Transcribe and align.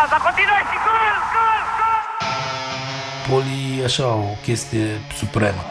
Faza 0.00 0.16
continuă 0.26 0.60
și 0.70 0.78
gol, 0.86 1.16
gol, 1.34 1.62
gol! 1.78 2.02
Poli 3.28 3.80
e 3.80 3.84
așa 3.84 4.06
o 4.06 4.24
chestie 4.42 5.00
supremă. 5.18 5.62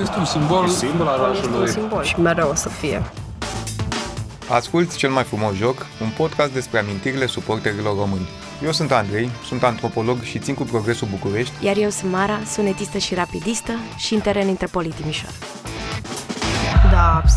Este 0.00 0.18
un 0.18 0.24
simbol. 0.24 0.68
Simbol 0.68 1.06
al 1.06 1.34
Este 1.34 1.46
un 1.46 1.52
orașului. 1.54 1.68
simbol 1.68 2.02
și 2.04 2.20
mereu 2.20 2.48
o 2.50 2.54
să 2.54 2.68
fie. 2.68 3.02
Asculți 4.48 4.96
cel 4.96 5.10
mai 5.10 5.22
frumos 5.24 5.54
joc, 5.54 5.86
un 6.00 6.08
podcast 6.16 6.52
despre 6.52 6.78
amintirile 6.78 7.26
suporterilor 7.26 7.96
români. 7.96 8.28
Eu 8.64 8.72
sunt 8.72 8.92
Andrei, 8.92 9.30
sunt 9.46 9.62
antropolog 9.62 10.22
și 10.22 10.38
țin 10.38 10.54
cu 10.54 10.62
progresul 10.62 11.08
București 11.10 11.64
Iar 11.64 11.76
eu 11.76 11.90
sunt 11.90 12.12
Mara, 12.12 12.38
sunetistă 12.52 12.98
și 12.98 13.14
rapidistă 13.14 13.72
și 13.96 14.14
în 14.14 14.20
teren 14.20 14.48
între 14.48 14.66
Poli 14.66 14.88
Timișoara. 14.88 15.34
Da, 15.39 15.39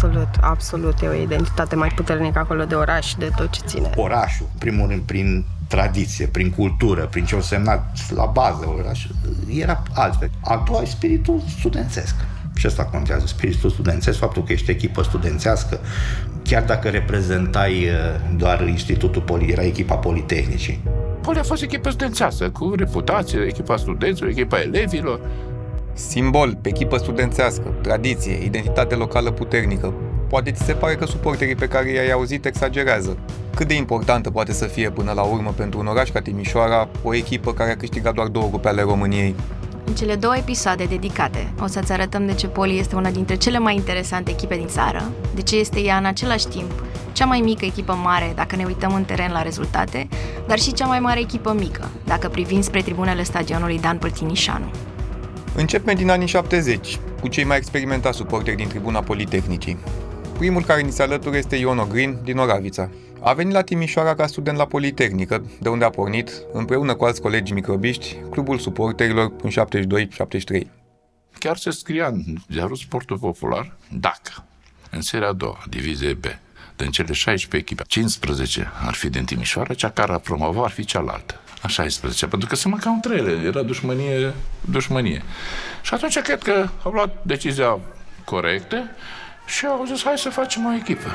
absolut, 0.04 0.30
absolut. 0.42 1.02
E 1.02 1.08
o 1.08 1.14
identitate 1.14 1.76
mai 1.76 1.90
puternică 1.96 2.40
acolo 2.40 2.64
de 2.64 2.76
oraș 2.76 3.08
și 3.08 3.18
de 3.18 3.32
tot 3.36 3.50
ce 3.50 3.62
ține. 3.66 3.90
Orașul, 3.96 4.46
în 4.52 4.60
primul 4.60 4.88
rând, 4.88 5.02
prin 5.02 5.46
tradiție, 5.68 6.28
prin 6.28 6.52
cultură, 6.52 7.08
prin 7.12 7.26
ce 7.26 7.36
au 7.36 7.42
semnat 7.42 7.98
la 8.16 8.26
bază 8.26 8.74
orașul, 8.78 9.16
era 9.50 9.84
altfel. 9.94 10.30
A 10.44 10.64
doua 10.68 10.82
e 10.82 10.86
spiritul 10.86 11.42
studențesc. 11.60 12.16
Și 12.56 12.66
asta 12.66 12.84
contează, 12.84 13.26
spiritul 13.26 13.70
studențesc, 13.70 14.18
faptul 14.18 14.44
că 14.44 14.52
ești 14.52 14.72
echipă 14.72 15.04
studențească, 15.04 15.80
chiar 16.44 16.64
dacă 16.64 16.90
reprezentai 16.90 17.72
uh, 17.72 18.36
doar 18.38 18.68
Institutul 18.68 19.22
Poli, 19.22 19.52
era 19.52 19.64
echipa 19.64 19.96
Politehnicii. 19.96 20.84
Poli 21.22 21.40
a 21.40 21.44
fost 21.44 21.62
echipă 21.62 21.90
studențească, 21.90 22.50
cu 22.50 22.74
reputație, 22.76 23.40
echipa 23.40 23.78
studenților, 23.78 24.30
echipa 24.30 24.62
elevilor. 24.62 25.20
Simbol, 25.94 26.58
echipă 26.62 26.98
studențească, 26.98 27.74
tradiție, 27.82 28.44
identitate 28.44 28.96
locală 28.96 29.32
puternică. 29.32 29.94
Poate 30.30 30.52
ți 30.52 30.64
se 30.64 30.74
pare 30.74 30.96
că 30.96 31.06
suporterii 31.06 31.56
pe 31.56 31.68
care 31.68 31.90
i-ai 31.90 32.12
auzit 32.12 32.46
exagerează. 32.46 33.18
Cât 33.56 33.68
de 33.68 33.74
importantă 33.74 34.32
poate 34.32 34.54
să 34.54 34.66
fie 34.66 34.90
până 34.90 35.12
la 35.12 35.22
urmă 35.22 35.54
pentru 35.58 35.80
un 35.80 35.88
oraș 35.88 36.10
ca 36.10 36.22
Timișoara 36.22 36.90
o 37.04 37.14
echipă 37.14 37.54
care 37.54 37.72
a 37.72 37.78
câștigat 37.78 38.14
doar 38.14 38.28
două 38.28 38.46
cupe 38.46 38.68
ale 38.68 38.82
României? 38.82 39.36
În 39.86 39.94
cele 39.94 40.16
două 40.16 40.38
episoade 40.38 40.84
dedicate, 40.84 41.54
o 41.62 41.68
să-ți 41.68 41.92
arătăm 41.92 42.26
de 42.26 42.34
ce 42.34 42.48
Poli 42.48 42.80
este 42.80 42.96
una 42.96 43.10
dintre 43.10 43.36
cele 43.36 43.58
mai 43.58 43.76
interesante 43.76 44.32
echipe 44.32 44.56
din 44.56 44.68
țară, 44.68 45.12
de 45.36 45.42
ce 45.42 45.56
este 45.56 45.80
ea 45.80 45.98
în 45.98 46.06
același 46.06 46.48
timp 46.48 46.72
cea 47.12 47.26
mai 47.26 47.40
mică 47.40 47.66
echipă 47.66 47.94
mare 47.94 48.32
dacă 48.36 48.56
ne 48.56 48.64
uităm 48.66 48.94
în 48.94 49.04
teren 49.04 49.32
la 49.32 49.42
rezultate, 49.42 50.08
dar 50.48 50.60
și 50.60 50.74
cea 50.74 50.86
mai 50.86 51.00
mare 51.00 51.20
echipă 51.20 51.54
mică, 51.54 51.90
dacă 52.04 52.28
privim 52.28 52.62
spre 52.62 52.82
tribunele 52.82 53.24
stadionului 53.24 53.80
Dan 53.80 53.98
Păltinișanu. 53.98 54.72
Începem 55.56 55.96
din 55.96 56.10
anii 56.10 56.28
70, 56.28 57.00
cu 57.20 57.28
cei 57.28 57.44
mai 57.44 57.58
experimentați 57.58 58.18
suporteri 58.18 58.56
din 58.56 58.68
tribuna 58.68 59.02
Politehnicii. 59.02 59.78
Primul 60.38 60.64
care 60.64 60.82
ni 60.82 60.92
se 60.92 61.02
alătură 61.02 61.38
este 61.38 61.56
Ion 61.56 61.78
Ogrin 61.78 62.18
din 62.24 62.38
Oravița. 62.38 62.90
A 63.20 63.34
venit 63.34 63.54
la 63.54 63.62
Timișoara 63.62 64.16
ca 64.16 64.28
student 64.28 64.58
la 64.58 64.66
Politehnică, 64.66 65.46
de 65.62 65.70
unde 65.70 65.86
a 65.86 65.90
pornit, 65.90 66.32
împreună 66.54 66.96
cu 66.96 67.06
alți 67.06 67.22
colegi 67.22 67.54
microbiști, 67.54 68.16
clubul 68.30 68.58
suporterilor 68.58 69.32
în 69.42 69.50
72-73. 69.50 70.68
Chiar 71.40 71.58
se 71.58 71.70
scria 71.70 72.08
în 72.08 72.24
ziarul 72.52 72.76
Sportul 72.76 73.18
Popular, 73.18 73.78
dacă 73.92 74.46
în 74.90 75.02
seria 75.02 75.28
a 75.28 75.34
doua, 75.34 75.64
divizie 75.70 76.14
B, 76.14 76.26
din 76.76 76.90
cele 76.90 77.14
16 77.14 77.58
echipe, 77.58 77.84
15 77.88 78.72
ar 78.86 78.94
fi 78.94 79.10
din 79.10 79.26
Timișoara, 79.26 79.74
cea 79.74 79.90
care 79.90 80.12
ar 80.12 80.20
promova 80.20 80.64
ar 80.64 80.72
fi 80.72 80.86
cealaltă. 80.86 81.43
A 81.64 81.68
16, 81.68 82.28
pentru 82.28 82.48
că 82.48 82.56
se 82.56 82.68
măcau 82.68 82.94
între 82.94 83.16
ele, 83.16 83.48
era 83.48 83.62
dușmănie, 83.62 84.34
dușmănie. 84.62 85.24
Și 85.82 85.94
atunci 85.94 86.20
cred 86.20 86.42
că 86.42 86.68
au 86.84 86.92
luat 86.92 87.16
decizia 87.22 87.80
corectă 88.26 88.90
și 89.46 89.66
au 89.66 89.84
zis, 89.86 90.04
hai 90.04 90.18
să 90.18 90.30
facem 90.30 90.66
o 90.66 90.74
echipă. 90.74 91.08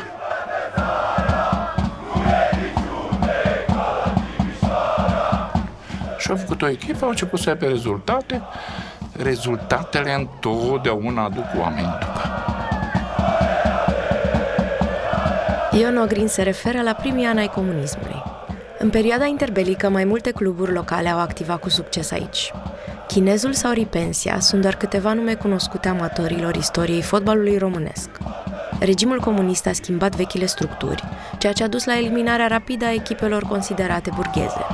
Și 6.19 6.31
au 6.31 6.37
făcut 6.37 6.63
o 6.63 6.69
echipă, 6.69 7.05
au 7.05 7.11
început 7.11 7.39
să 7.39 7.49
aibă 7.49 7.67
rezultate. 7.67 8.43
Rezultatele 9.23 10.15
întotdeauna 10.15 11.25
aduc 11.25 11.47
oameni 11.59 11.97
după. 12.01 12.23
Ion 15.79 15.97
Ogrin 15.97 16.29
se 16.29 16.43
referă 16.43 16.83
la 16.83 16.93
primii 16.93 17.27
ani 17.27 17.39
ai 17.39 17.49
comunismului. 17.49 18.28
În 18.81 18.91
perioada 18.91 19.25
interbelică, 19.25 19.89
mai 19.89 20.05
multe 20.05 20.31
cluburi 20.31 20.73
locale 20.73 21.09
au 21.09 21.19
activat 21.19 21.61
cu 21.61 21.69
succes 21.69 22.11
aici. 22.11 22.53
Chinezul 23.07 23.53
sau 23.53 23.73
Ripensia 23.73 24.41
sunt 24.41 24.63
doar 24.63 24.77
câteva 24.77 25.13
nume 25.13 25.35
cunoscute 25.35 25.89
amatorilor 25.89 26.55
istoriei 26.55 27.03
fotbalului 27.03 27.59
românesc. 27.59 28.11
Regimul 28.81 29.21
comunist 29.21 29.67
a 29.67 29.73
schimbat 29.73 30.17
vechile 30.17 30.47
structuri, 30.47 31.03
ceea 31.39 31.53
ce 31.53 31.65
a 31.65 31.69
dus 31.69 31.85
la 31.85 31.99
eliminarea 31.99 32.47
rapidă 32.47 32.85
a 32.85 32.93
echipelor 32.93 33.43
considerate 33.43 34.11
burgheze. 34.15 34.67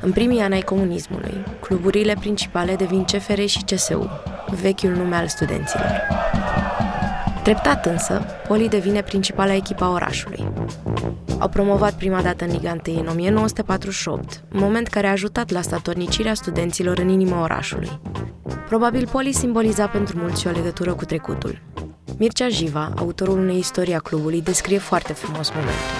În 0.00 0.12
primii 0.12 0.40
ani 0.40 0.54
ai 0.54 0.62
comunismului, 0.62 1.44
cluburile 1.60 2.14
principale 2.20 2.74
devin 2.74 3.04
CFR 3.04 3.40
și 3.40 3.64
CSU, 3.64 4.10
vechiul 4.60 4.90
nume 4.90 5.16
al 5.16 5.28
studenților. 5.28 6.00
Treptat 7.42 7.86
însă, 7.86 8.22
Poli 8.48 8.68
devine 8.68 9.02
principala 9.02 9.54
echipa 9.54 9.92
orașului. 9.92 10.46
Au 11.44 11.50
promovat 11.50 11.94
prima 11.94 12.22
dată 12.22 12.44
în 12.44 12.50
Liga 12.50 12.76
1 12.86 13.00
în 13.00 13.06
1948, 13.06 14.42
moment 14.52 14.88
care 14.88 15.06
a 15.06 15.10
ajutat 15.10 15.50
la 15.50 15.60
statornicirea 15.60 16.34
studenților 16.34 16.98
în 16.98 17.08
inima 17.08 17.42
orașului. 17.42 18.00
Probabil 18.68 19.08
Poli 19.10 19.32
simboliza 19.32 19.86
pentru 19.86 20.18
mulți 20.18 20.40
și 20.40 20.46
o 20.46 20.50
legătură 20.50 20.92
cu 20.92 21.04
trecutul. 21.04 21.60
Mircea 22.18 22.48
Jiva, 22.48 22.92
autorul 22.96 23.38
unei 23.38 23.58
istorii 23.58 23.94
a 23.94 23.98
clubului, 23.98 24.42
descrie 24.42 24.78
foarte 24.78 25.12
frumos 25.12 25.50
momentul. 25.50 25.96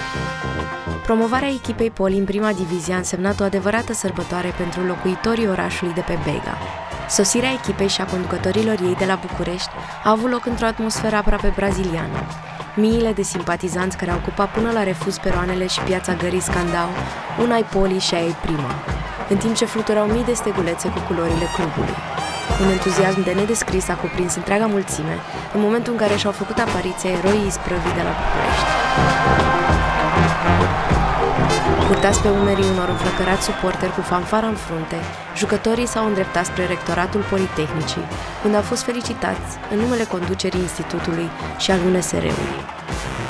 Promovarea 1.03 1.49
echipei 1.49 1.89
Poli 1.89 2.17
în 2.17 2.25
prima 2.25 2.53
divizie 2.53 2.93
a 2.93 2.97
însemnat 2.97 3.39
o 3.39 3.43
adevărată 3.43 3.93
sărbătoare 3.93 4.53
pentru 4.57 4.81
locuitorii 4.81 5.47
orașului 5.47 5.93
de 5.93 6.01
pe 6.01 6.17
Bega. 6.23 6.57
Sosirea 7.09 7.51
echipei 7.51 7.87
și 7.87 8.01
a 8.01 8.05
conducătorilor 8.05 8.79
ei 8.81 8.95
de 8.99 9.05
la 9.05 9.19
București 9.27 9.69
a 10.03 10.09
avut 10.09 10.31
loc 10.31 10.45
într-o 10.45 10.65
atmosferă 10.65 11.15
aproape 11.15 11.53
braziliană. 11.55 12.19
Miile 12.77 13.11
de 13.11 13.21
simpatizanți 13.21 13.97
care 13.97 14.11
au 14.11 14.17
ocupat 14.17 14.49
până 14.51 14.71
la 14.71 14.83
refuz 14.83 15.17
peroanele 15.17 15.67
și 15.67 15.79
piața 15.79 16.13
gării 16.13 16.39
scandau 16.39 16.89
una 17.41 17.53
ai 17.53 17.63
Poli 17.63 17.99
și 17.99 18.13
a 18.13 18.19
ei 18.19 18.35
prima, 18.41 18.71
în 19.29 19.37
timp 19.37 19.55
ce 19.55 19.65
fluturau 19.65 20.05
mii 20.05 20.23
de 20.23 20.33
stegulețe 20.33 20.87
cu 20.87 20.99
culorile 21.07 21.47
clubului. 21.55 21.97
Un 22.61 22.69
entuziasm 22.69 23.23
de 23.23 23.31
nedescris 23.31 23.87
a 23.89 23.95
cuprins 23.95 24.35
întreaga 24.35 24.65
mulțime 24.65 25.15
în 25.53 25.61
momentul 25.61 25.91
în 25.93 25.99
care 25.99 26.15
și-au 26.15 26.31
făcut 26.31 26.57
apariția 26.59 27.09
eroii 27.09 27.47
isprăvii 27.47 27.93
de 27.97 28.01
la 28.07 28.13
București. 28.19 28.69
Purtați 31.87 32.21
pe 32.21 32.29
umerii 32.29 32.69
unor 32.73 32.89
înflăcărați 32.89 33.45
suporteri 33.45 33.93
cu 33.93 34.01
fanfara 34.01 34.47
în 34.47 34.55
frunte, 34.55 34.95
jucătorii 35.37 35.87
s-au 35.87 36.05
îndreptat 36.05 36.45
spre 36.45 36.65
rectoratul 36.65 37.21
Politehnicii, 37.29 38.05
unde 38.45 38.57
au 38.57 38.61
fost 38.61 38.83
felicitați 38.83 39.49
în 39.71 39.77
numele 39.79 40.03
conducerii 40.03 40.59
institutului 40.59 41.29
și 41.57 41.71
al 41.71 41.79
UNSR-ului. 41.87 42.53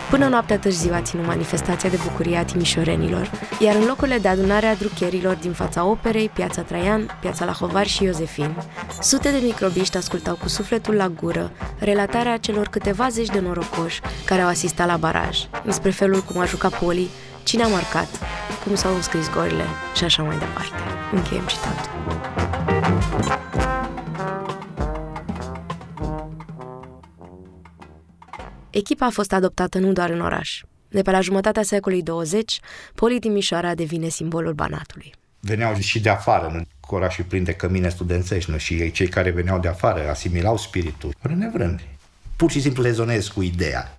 Până 0.09 0.27
noaptea 0.27 0.59
târziu 0.59 0.93
a 0.93 1.01
ținut 1.01 1.25
manifestația 1.25 1.89
de 1.89 1.99
bucurie 2.03 2.38
a 2.38 2.45
timișorenilor, 2.45 3.31
iar 3.59 3.75
în 3.75 3.85
locurile 3.85 4.17
de 4.17 4.27
adunare 4.27 4.66
a 4.66 4.75
drucherilor 4.75 5.35
din 5.35 5.51
fața 5.51 5.85
operei, 5.85 6.29
Piața 6.29 6.61
Traian, 6.61 7.17
Piața 7.22 7.45
Lahovar 7.45 7.87
și 7.87 8.03
Iosefin, 8.03 8.55
sute 9.01 9.29
de 9.29 9.39
microbiști 9.43 9.97
ascultau 9.97 10.35
cu 10.35 10.47
sufletul 10.47 10.93
la 10.93 11.07
gură 11.07 11.51
relatarea 11.79 12.37
celor 12.37 12.67
câteva 12.67 13.07
zeci 13.09 13.29
de 13.29 13.39
norocoși 13.39 14.01
care 14.25 14.41
au 14.41 14.47
asistat 14.47 14.87
la 14.87 14.97
baraj, 14.97 15.37
despre 15.63 15.89
felul 15.89 16.22
cum 16.22 16.41
a 16.41 16.45
jucat 16.45 16.79
Poli, 16.79 17.09
cine 17.45 17.63
a 17.63 17.67
marcat, 17.67 18.07
cum 18.63 18.75
s-au 18.75 18.95
înscris 18.95 19.29
gorile 19.29 19.63
și 19.95 20.03
așa 20.03 20.23
mai 20.23 20.38
departe. 20.38 20.75
Încheiem 21.11 21.45
citatul. 21.45 21.91
Echipa 28.69 29.05
a 29.05 29.09
fost 29.09 29.34
adoptată 29.34 29.79
nu 29.79 29.91
doar 29.91 30.09
în 30.09 30.22
oraș. 30.22 30.61
De 30.90 31.02
pe 31.02 31.11
la 31.11 31.22
jumătatea 31.22 31.64
secolului 31.64 32.03
20, 32.03 32.59
Poli 32.96 33.19
Timișoara 33.19 33.75
devine 33.75 34.08
simbolul 34.08 34.53
Banatului. 34.53 35.14
Veneau 35.40 35.75
și 35.75 35.99
de 35.99 36.09
afară, 36.09 36.49
nu? 36.53 36.61
Cu 36.79 36.96
orașul 36.96 37.23
plin 37.23 37.43
de 37.43 37.53
cămine 37.53 37.90
studențești, 37.90 38.52
nu? 38.52 38.58
Și 38.58 38.73
ei, 38.73 38.91
cei 38.91 39.08
care 39.08 39.29
veneau 39.29 39.59
de 39.59 39.67
afară 39.67 40.09
asimilau 40.09 40.58
spiritul. 40.58 41.16
Vrând 41.22 41.41
nevrând. 41.41 41.79
Pur 42.35 42.52
și 42.52 42.61
simplu 42.61 42.84
rezonez 42.84 43.28
cu 43.28 43.41
ideea. 43.41 43.94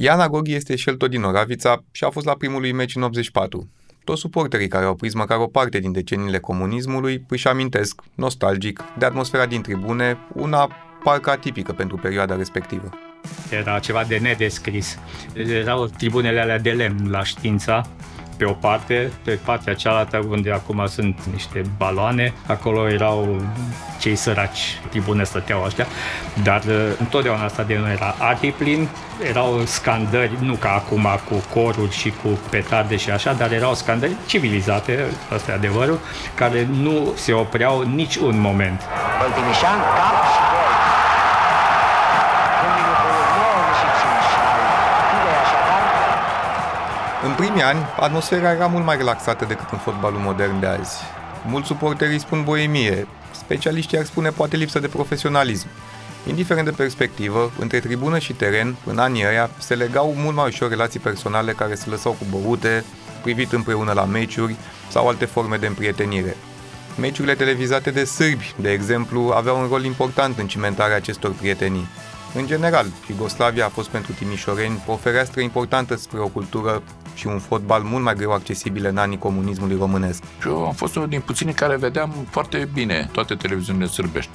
Iana 0.00 0.28
Goghi 0.28 0.54
este 0.54 0.76
și 0.76 0.88
el 0.88 0.96
tot 0.96 1.10
din 1.10 1.22
Oravița 1.22 1.84
și 1.90 2.04
a 2.04 2.10
fost 2.10 2.26
la 2.26 2.34
primul 2.34 2.60
lui 2.60 2.72
meci 2.72 2.94
în 2.94 3.02
84. 3.02 3.68
Toți 4.04 4.20
suporterii 4.20 4.68
care 4.68 4.84
au 4.84 4.94
prins 4.94 5.14
măcar 5.14 5.38
o 5.38 5.46
parte 5.46 5.78
din 5.78 5.92
deceniile 5.92 6.38
comunismului 6.38 7.24
își 7.28 7.48
amintesc, 7.48 8.02
nostalgic, 8.14 8.84
de 8.98 9.04
atmosfera 9.04 9.46
din 9.46 9.62
tribune, 9.62 10.18
una 10.34 10.68
parcă 11.04 11.30
atipică 11.30 11.72
pentru 11.72 11.96
perioada 11.96 12.36
respectivă. 12.36 12.90
Era 13.50 13.78
ceva 13.78 14.04
de 14.04 14.18
nedescris. 14.18 14.98
Erau 15.34 15.86
tribunele 15.86 16.40
alea 16.40 16.58
de 16.58 16.70
lemn 16.70 17.10
la 17.10 17.24
știința, 17.24 17.82
pe 18.38 18.44
o 18.44 18.52
parte, 18.52 19.12
pe 19.24 19.38
partea 19.44 19.74
cealaltă, 19.74 20.26
unde 20.28 20.52
acum 20.52 20.86
sunt 20.86 21.20
niște 21.32 21.62
baloane, 21.76 22.32
acolo 22.46 22.90
erau 22.90 23.42
cei 24.00 24.16
săraci, 24.16 24.80
tribune 24.90 25.24
stăteau 25.24 25.62
ăștia, 25.64 25.86
dar 26.42 26.62
uh, 26.68 26.90
întotdeauna 26.98 27.48
stadionul 27.48 27.88
era 27.88 28.14
arhiplin, 28.18 28.88
erau 29.28 29.60
scandări, 29.64 30.32
nu 30.40 30.54
ca 30.54 30.72
acum 30.72 31.06
cu 31.28 31.42
coruri 31.54 31.92
și 31.92 32.12
cu 32.22 32.38
petarde 32.50 32.96
și 32.96 33.10
așa, 33.10 33.32
dar 33.32 33.52
erau 33.52 33.74
scandări 33.74 34.12
civilizate, 34.26 35.04
asta 35.32 35.50
e 35.50 35.54
adevărul, 35.54 36.00
care 36.34 36.68
nu 36.82 37.12
se 37.16 37.32
opreau 37.32 37.82
nici 37.82 38.16
un 38.16 38.40
moment. 38.40 38.80
Băltimișan, 39.20 39.78
cap 39.78 40.24
și 40.32 40.57
primii 47.38 47.62
ani, 47.62 47.78
atmosfera 48.00 48.52
era 48.52 48.66
mult 48.66 48.84
mai 48.84 48.96
relaxată 48.96 49.44
decât 49.44 49.68
în 49.72 49.78
fotbalul 49.78 50.18
modern 50.18 50.60
de 50.60 50.66
azi. 50.66 50.96
Mulți 51.46 51.66
suporterii 51.66 52.20
spun 52.20 52.44
boemie, 52.44 53.06
specialiștii 53.30 53.98
ar 53.98 54.04
spune 54.04 54.30
poate 54.30 54.56
lipsă 54.56 54.78
de 54.78 54.86
profesionalism. 54.86 55.66
Indiferent 56.26 56.64
de 56.64 56.72
perspectivă, 56.72 57.50
între 57.58 57.80
tribună 57.80 58.18
și 58.18 58.32
teren, 58.32 58.76
în 58.84 58.98
anii 58.98 59.26
ăia, 59.26 59.50
se 59.58 59.74
legau 59.74 60.14
mult 60.16 60.36
mai 60.36 60.46
ușor 60.46 60.68
relații 60.68 61.00
personale 61.00 61.52
care 61.52 61.74
se 61.74 61.90
lăsau 61.90 62.12
cu 62.12 62.38
băute, 62.38 62.84
privit 63.22 63.52
împreună 63.52 63.92
la 63.92 64.04
meciuri 64.04 64.56
sau 64.88 65.08
alte 65.08 65.24
forme 65.24 65.56
de 65.56 65.66
împrietenire. 65.66 66.36
Meciurile 67.00 67.34
televizate 67.34 67.90
de 67.90 68.04
sârbi, 68.04 68.54
de 68.56 68.70
exemplu, 68.70 69.32
aveau 69.34 69.60
un 69.60 69.66
rol 69.70 69.84
important 69.84 70.38
în 70.38 70.46
cimentarea 70.46 70.96
acestor 70.96 71.30
prietenii. 71.30 71.86
În 72.34 72.46
general, 72.46 72.86
Iugoslavia 73.08 73.64
a 73.64 73.68
fost 73.68 73.88
pentru 73.88 74.12
timișoreni 74.12 74.82
o 74.86 74.96
fereastră 74.96 75.40
importantă 75.40 75.96
spre 75.96 76.18
o 76.18 76.28
cultură 76.28 76.82
și 77.18 77.26
un 77.26 77.38
fotbal 77.38 77.82
mult 77.82 78.04
mai 78.04 78.14
greu 78.14 78.32
accesibile 78.32 78.88
în 78.88 78.96
anii 78.96 79.18
comunismului 79.18 79.76
românesc. 79.78 80.22
Și 80.40 80.48
eu 80.48 80.66
am 80.66 80.72
fost 80.72 80.96
unul 80.96 81.08
din 81.08 81.20
puținii 81.20 81.54
care 81.54 81.76
vedeam 81.76 82.14
foarte 82.30 82.68
bine 82.72 83.08
toate 83.12 83.34
televiziunile 83.34 83.86
sârbești. 83.86 84.30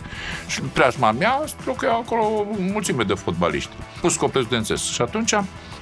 Și 0.48 0.62
în 0.62 0.68
preajma 0.74 1.12
mea 1.12 1.44
locuiau 1.66 2.00
acolo 2.00 2.22
o 2.22 2.46
mulțime 2.60 3.04
de 3.04 3.14
fotbaliști, 3.14 3.72
plus 4.00 4.16
copil 4.16 4.42
studențesc. 4.42 4.84
Și 4.84 5.02
atunci 5.02 5.34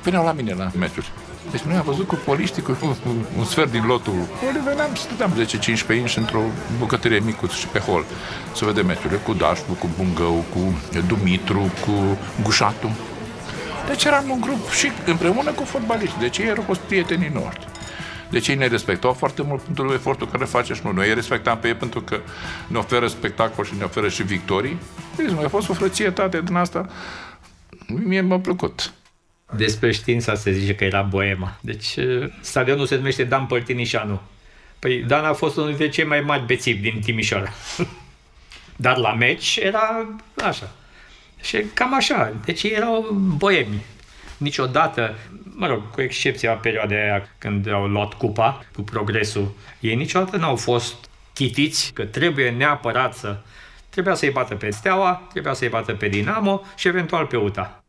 veneau 0.03 0.25
la 0.25 0.31
mine 0.31 0.53
la 0.53 0.71
meciuri. 0.77 1.11
Deci 1.51 1.61
noi 1.61 1.75
am 1.75 1.83
văzut 1.85 2.07
cu 2.07 2.15
poliștii, 2.25 2.61
cu 2.61 2.77
un, 2.81 2.95
un 3.39 3.45
sfert 3.45 3.71
din 3.71 3.85
lotul. 3.85 4.13
Ori 4.47 4.63
veneam 4.65 4.93
și 4.93 5.01
stăteam 5.01 5.33
10-15 5.95 5.99
inși 5.99 6.17
într-o 6.17 6.41
bucătărie 6.79 7.19
micuță 7.19 7.55
și 7.55 7.67
pe 7.67 7.79
hol 7.79 8.05
să 8.55 8.65
vedem 8.65 8.85
meciurile 8.85 9.19
cu 9.19 9.33
Dașcu, 9.33 9.73
cu 9.73 9.89
Bungău, 9.97 10.45
cu 10.53 10.59
Dumitru, 11.07 11.71
cu 11.85 12.17
Gușatu. 12.43 12.89
Deci 13.91 14.03
eram 14.03 14.29
un 14.29 14.41
grup 14.41 14.69
și 14.69 14.91
împreună 15.05 15.51
cu 15.51 15.63
fotbaliști. 15.63 16.19
Deci 16.19 16.37
ei 16.37 16.47
erau 16.47 16.63
fost 16.63 16.79
prietenii 16.79 17.29
noștri. 17.33 17.67
Deci 18.29 18.47
ei 18.47 18.55
ne 18.55 18.67
respectau 18.67 19.13
foarte 19.13 19.41
mult 19.41 19.61
pentru 19.61 19.93
efortul 19.93 20.27
care 20.27 20.45
face 20.45 20.73
și 20.73 20.81
noi. 20.83 20.93
Noi 20.93 21.07
îi 21.07 21.13
respectam 21.13 21.57
pe 21.59 21.67
ei 21.67 21.73
pentru 21.73 22.01
că 22.01 22.19
ne 22.67 22.77
oferă 22.77 23.07
spectacol 23.07 23.65
și 23.65 23.73
ne 23.77 23.83
oferă 23.83 24.09
și 24.09 24.23
victorii. 24.23 24.77
Deci 25.15 25.31
mai 25.31 25.43
a 25.43 25.47
fost 25.47 25.69
o 25.69 25.73
frățietate 25.73 26.41
din 26.41 26.55
asta. 26.55 26.89
Mie 27.87 28.21
mi-a 28.21 28.39
plăcut. 28.39 28.93
Despre 29.55 29.91
știința 29.91 30.35
se 30.35 30.51
zice 30.51 30.75
că 30.75 30.83
era 30.83 31.01
boema. 31.01 31.57
Deci 31.61 31.95
uh, 31.95 32.31
stadionul 32.41 32.85
se 32.85 32.95
numește 32.95 33.23
Dan 33.23 33.45
Părtinișanu. 33.45 34.21
Păi 34.79 34.97
Dan 34.97 35.25
a 35.25 35.33
fost 35.33 35.55
unul 35.55 35.69
dintre 35.69 35.89
cei 35.89 36.05
mai 36.05 36.19
mari 36.19 36.45
bețivi 36.45 36.89
din 36.89 37.01
Timișoara. 37.01 37.49
Dar 38.75 38.97
la 38.97 39.13
meci 39.13 39.59
era 39.61 40.07
așa. 40.43 40.71
Și 41.41 41.65
cam 41.73 41.93
așa. 41.93 42.33
Deci 42.45 42.63
ei 42.63 42.71
erau 42.71 43.09
boemi. 43.37 43.85
Niciodată, 44.37 45.15
mă 45.43 45.67
rog, 45.67 45.91
cu 45.91 46.01
excepția 46.01 46.53
perioadei 46.53 46.97
aia 46.97 47.29
când 47.37 47.71
au 47.71 47.87
luat 47.87 48.13
cupa 48.13 48.65
cu 48.75 48.81
progresul, 48.81 49.53
ei 49.79 49.95
niciodată 49.95 50.37
n-au 50.37 50.55
fost 50.55 50.95
chitiți 51.33 51.93
că 51.93 52.05
trebuie 52.05 52.49
neapărat 52.49 53.15
să... 53.15 53.37
Trebuia 53.89 54.13
să-i 54.15 54.29
bată 54.29 54.55
pe 54.55 54.69
Steaua, 54.69 55.27
trebuia 55.31 55.53
să-i 55.53 55.69
bată 55.69 55.93
pe 55.93 56.07
Dinamo 56.07 56.61
și 56.75 56.87
eventual 56.87 57.25
pe 57.25 57.37
UTA. 57.37 57.83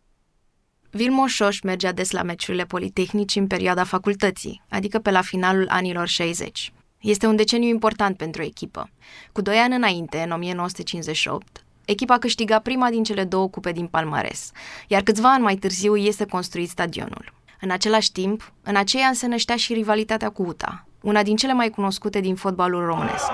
Vilmo 0.91 1.27
Șoș 1.27 1.61
mergea 1.61 1.93
des 1.93 2.11
la 2.11 2.23
meciurile 2.23 2.65
politehnici 2.65 3.35
în 3.35 3.47
perioada 3.47 3.85
facultății, 3.85 4.63
adică 4.69 4.99
pe 4.99 5.11
la 5.11 5.21
finalul 5.21 5.67
anilor 5.69 6.09
60. 6.09 6.73
Este 7.01 7.27
un 7.27 7.37
deceniu 7.37 7.69
important 7.69 8.17
pentru 8.17 8.43
echipă. 8.43 8.91
Cu 9.33 9.43
doi 9.43 9.57
ani 9.57 9.75
înainte, 9.75 10.19
în 10.19 10.31
1958, 10.31 11.65
echipa 11.85 12.19
câștiga 12.19 12.59
prima 12.59 12.89
din 12.89 13.03
cele 13.03 13.25
două 13.25 13.49
cupe 13.49 13.73
din 13.73 13.87
palmares, 13.87 14.51
iar 14.87 15.03
câțiva 15.03 15.33
ani 15.33 15.43
mai 15.43 15.55
târziu 15.55 15.97
este 15.97 16.25
construit 16.25 16.69
stadionul. 16.69 17.33
În 17.61 17.71
același 17.71 18.13
timp, 18.13 18.53
în 18.63 18.77
aceea 18.77 19.11
se 19.15 19.27
năștea 19.27 19.57
și 19.57 19.73
rivalitatea 19.73 20.31
cu 20.31 20.43
UTA, 20.43 20.87
una 21.01 21.23
din 21.23 21.37
cele 21.37 21.53
mai 21.53 21.69
cunoscute 21.69 22.21
din 22.21 22.35
fotbalul 22.35 22.85
românesc. 22.85 23.31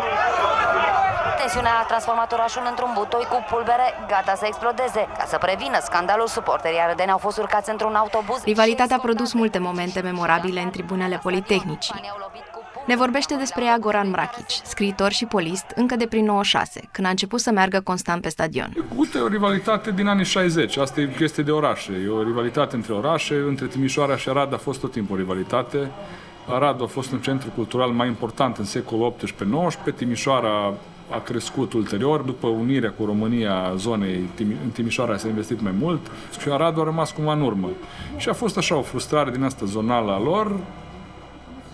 Tensiunea 1.39 1.79
a 1.83 1.85
transformat 1.85 2.33
orașul 2.33 2.63
într-un 2.69 2.91
butoi 2.95 3.25
cu 3.31 3.45
pulbere 3.51 3.87
gata 4.09 4.35
să 4.35 4.45
explodeze. 4.47 5.09
Ca 5.19 5.25
să 5.27 5.39
prevină 5.39 5.79
scandalul, 5.83 6.27
suporterii 6.27 6.79
arădeni 6.79 7.11
au 7.11 7.19
fost 7.19 7.39
urcați 7.39 7.71
într-un 7.71 7.95
autobuz. 7.95 8.43
Rivalitatea 8.45 8.97
a 8.97 8.99
produs 8.99 9.33
multe 9.33 9.59
momente 9.59 10.01
memorabile 10.01 10.61
în 10.61 10.71
tribunele 10.71 11.19
politehnicii. 11.23 11.95
Ne 12.89 12.97
vorbește 12.97 13.35
despre 13.35 13.65
ea 13.65 13.79
Goran 13.79 14.09
Mrakic, 14.09 14.47
scriitor 14.65 15.11
și 15.11 15.25
polist, 15.25 15.65
încă 15.75 15.97
de 15.97 16.07
prin 16.07 16.25
96, 16.25 16.89
când 16.93 17.07
a 17.07 17.11
început 17.11 17.41
să 17.41 17.51
meargă 17.51 17.81
constant 17.81 18.23
pe 18.23 18.29
stadion. 18.29 18.87
Uite, 18.97 19.19
o 19.19 19.29
rivalitate 19.29 19.91
din 19.91 20.07
anii 20.07 20.25
60. 20.25 20.77
Asta 20.77 21.01
e 21.01 21.13
chestie 21.17 21.43
de 21.43 21.51
orașe. 21.51 21.93
E 22.05 22.09
o 22.09 22.23
rivalitate 22.23 22.77
între 22.77 22.93
orașe. 22.93 23.35
Între 23.49 23.67
Timișoara 23.67 24.17
și 24.17 24.29
Arad 24.29 24.53
a 24.53 24.57
fost 24.57 24.81
tot 24.81 24.93
timpul 24.93 25.17
o 25.17 25.19
rivalitate. 25.19 25.91
Arad 26.47 26.83
a 26.83 26.87
fost 26.87 27.13
un 27.13 27.19
centru 27.19 27.51
cultural 27.55 27.91
mai 27.91 28.07
important 28.07 28.57
în 28.57 28.65
secolul 28.65 29.15
XVIII-XIX. 29.17 29.97
Timișoara 29.97 30.75
a 31.11 31.21
crescut 31.25 31.73
ulterior, 31.73 32.21
după 32.21 32.47
unirea 32.47 32.91
cu 32.91 33.05
România 33.05 33.73
zonei, 33.77 34.29
în 34.39 34.71
Timișoara 34.73 35.17
s-a 35.17 35.29
investit 35.29 35.61
mai 35.61 35.75
mult 35.79 36.01
și 36.41 36.49
Arad 36.49 36.79
a 36.79 36.85
rămas 36.85 37.11
cumva 37.11 37.33
în 37.33 37.41
urmă. 37.41 37.69
Și 38.17 38.29
a 38.29 38.33
fost 38.33 38.57
așa 38.57 38.77
o 38.77 38.83
frustrare 38.83 39.31
din 39.31 39.43
asta 39.43 39.65
zonală 39.65 40.13
a 40.13 40.21
lor, 40.21 40.57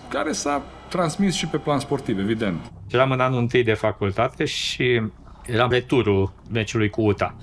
care 0.09 0.31
s-a 0.31 0.61
transmis 0.87 1.35
și 1.35 1.47
pe 1.47 1.57
plan 1.57 1.79
sportiv, 1.79 2.19
evident. 2.19 2.71
Eram 2.91 3.11
în 3.11 3.19
anul 3.19 3.39
întâi 3.39 3.63
de 3.63 3.73
facultate 3.73 4.45
și 4.45 5.01
eram 5.45 5.69
returul 5.69 6.33
meciului 6.51 6.89
cu 6.89 7.01
UTA. 7.01 7.35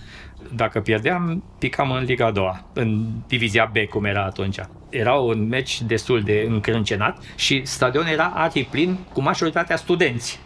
Dacă 0.55 0.81
pierdeam, 0.81 1.45
picam 1.59 1.91
în 1.91 2.05
Liga 2.05 2.27
a 2.27 2.31
doua, 2.31 2.65
în 2.73 3.07
divizia 3.27 3.71
B, 3.73 3.89
cum 3.89 4.05
era 4.05 4.25
atunci. 4.25 4.59
Era 4.89 5.15
un 5.15 5.49
meci 5.49 5.83
destul 5.83 6.21
de 6.21 6.47
încrâncenat 6.49 7.23
și 7.35 7.61
stadionul 7.65 8.11
era 8.11 8.33
arhiplin 8.35 8.99
cu 9.13 9.23
majoritatea 9.23 9.77
studenți. 9.77 10.41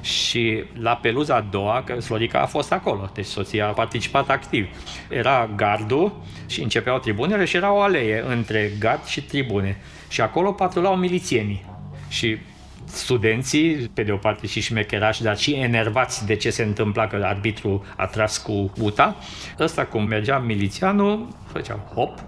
Și 0.00 0.64
la 0.80 0.96
peluza 0.96 1.34
a 1.34 1.40
doua, 1.50 1.82
că 1.84 2.00
Slorica 2.00 2.40
a 2.40 2.46
fost 2.46 2.72
acolo, 2.72 3.10
deci 3.14 3.24
soția 3.24 3.66
a 3.66 3.72
participat 3.72 4.28
activ. 4.28 4.66
Era 5.10 5.50
gardul 5.56 6.22
și 6.46 6.62
începeau 6.62 6.98
tribunele 6.98 7.44
și 7.44 7.56
era 7.56 7.72
o 7.72 7.80
alee 7.80 8.24
între 8.28 8.70
gard 8.78 9.04
și 9.04 9.22
tribune. 9.22 9.80
Și 10.08 10.20
acolo 10.20 10.52
patrulau 10.52 10.96
milițienii. 10.96 11.64
Și 12.08 12.38
studenții, 12.84 13.74
pe 13.94 14.02
de 14.02 14.12
o 14.12 14.16
parte 14.16 14.46
și 14.46 14.60
șmecherași, 14.60 15.22
dar 15.22 15.38
și 15.38 15.52
enervați 15.52 16.26
de 16.26 16.36
ce 16.36 16.50
se 16.50 16.62
întâmpla 16.62 17.06
că 17.06 17.20
arbitru 17.24 17.84
a 17.96 18.06
tras 18.06 18.38
cu 18.38 18.72
uta, 18.80 19.16
ăsta 19.58 19.84
cum 19.84 20.04
mergea 20.04 20.38
milițianul, 20.38 21.28
făcea 21.52 21.78
hop, 21.94 22.18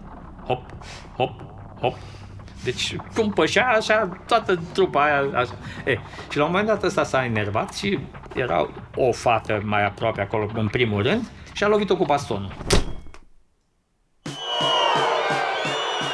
hop, 0.47 0.63
hop, 1.17 1.41
hop, 1.81 1.97
deci 2.65 2.97
cum 3.15 3.31
pășea 3.31 3.69
așa, 3.69 4.19
toată 4.27 4.61
trupa 4.73 5.05
aia 5.05 5.39
așa. 5.39 5.55
E, 5.85 5.99
și 6.31 6.37
la 6.37 6.45
un 6.45 6.51
moment 6.51 6.69
dat 6.69 6.83
ăsta 6.83 7.05
s-a 7.05 7.25
enervat 7.25 7.75
și 7.75 7.99
era 8.35 8.71
o 8.95 9.13
fată 9.13 9.63
mai 9.65 9.85
aproape 9.85 10.21
acolo 10.21 10.51
în 10.55 10.69
primul 10.69 11.03
rând 11.03 11.31
și 11.53 11.65
a 11.65 11.69
lovit-o 11.69 11.97
cu 11.97 12.05
bastonul. 12.05 12.53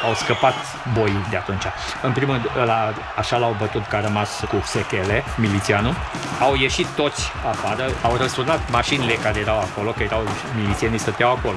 Au 0.04 0.14
scăpat 0.14 0.54
boii 0.94 1.26
de 1.30 1.36
atunci. 1.36 1.64
În 2.02 2.12
primul 2.12 2.34
rând, 2.34 2.46
ăla, 2.62 2.92
așa 3.16 3.36
l-au 3.36 3.56
bătut 3.58 3.86
că 3.86 3.96
a 3.96 4.00
rămas 4.00 4.44
cu 4.48 4.62
sechele, 4.64 5.24
milițianul. 5.36 5.94
Au 6.40 6.54
ieșit 6.54 6.86
toți 6.86 7.22
afară, 7.46 7.84
au 8.02 8.16
răsunat 8.16 8.70
mașinile 8.70 9.12
care 9.12 9.38
erau 9.38 9.58
acolo, 9.58 9.90
că 9.90 10.02
erau 10.02 10.22
milițienii 10.60 10.98
stăteau 10.98 11.30
acolo. 11.30 11.56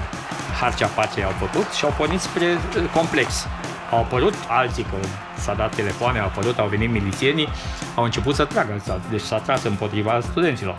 Harcea 0.59 0.87
pacei 0.87 1.23
au 1.23 1.33
făcut 1.39 1.71
și 1.71 1.85
au 1.85 1.93
pornit 1.97 2.19
spre 2.19 2.45
uh, 2.45 2.83
complex. 2.93 3.47
Au 3.91 3.97
apărut 3.97 4.33
alții, 4.47 4.83
că 4.83 5.07
s-a 5.39 5.53
dat 5.53 5.75
telefoane, 5.75 6.19
au 6.19 6.25
apărut, 6.25 6.59
au 6.59 6.67
venit 6.67 6.89
milițienii, 6.89 7.49
au 7.95 8.03
început 8.03 8.35
să 8.35 8.45
tragă, 8.45 8.81
deci 9.09 9.21
s-a 9.21 9.37
tras 9.37 9.63
împotriva 9.63 10.19
studenților 10.21 10.75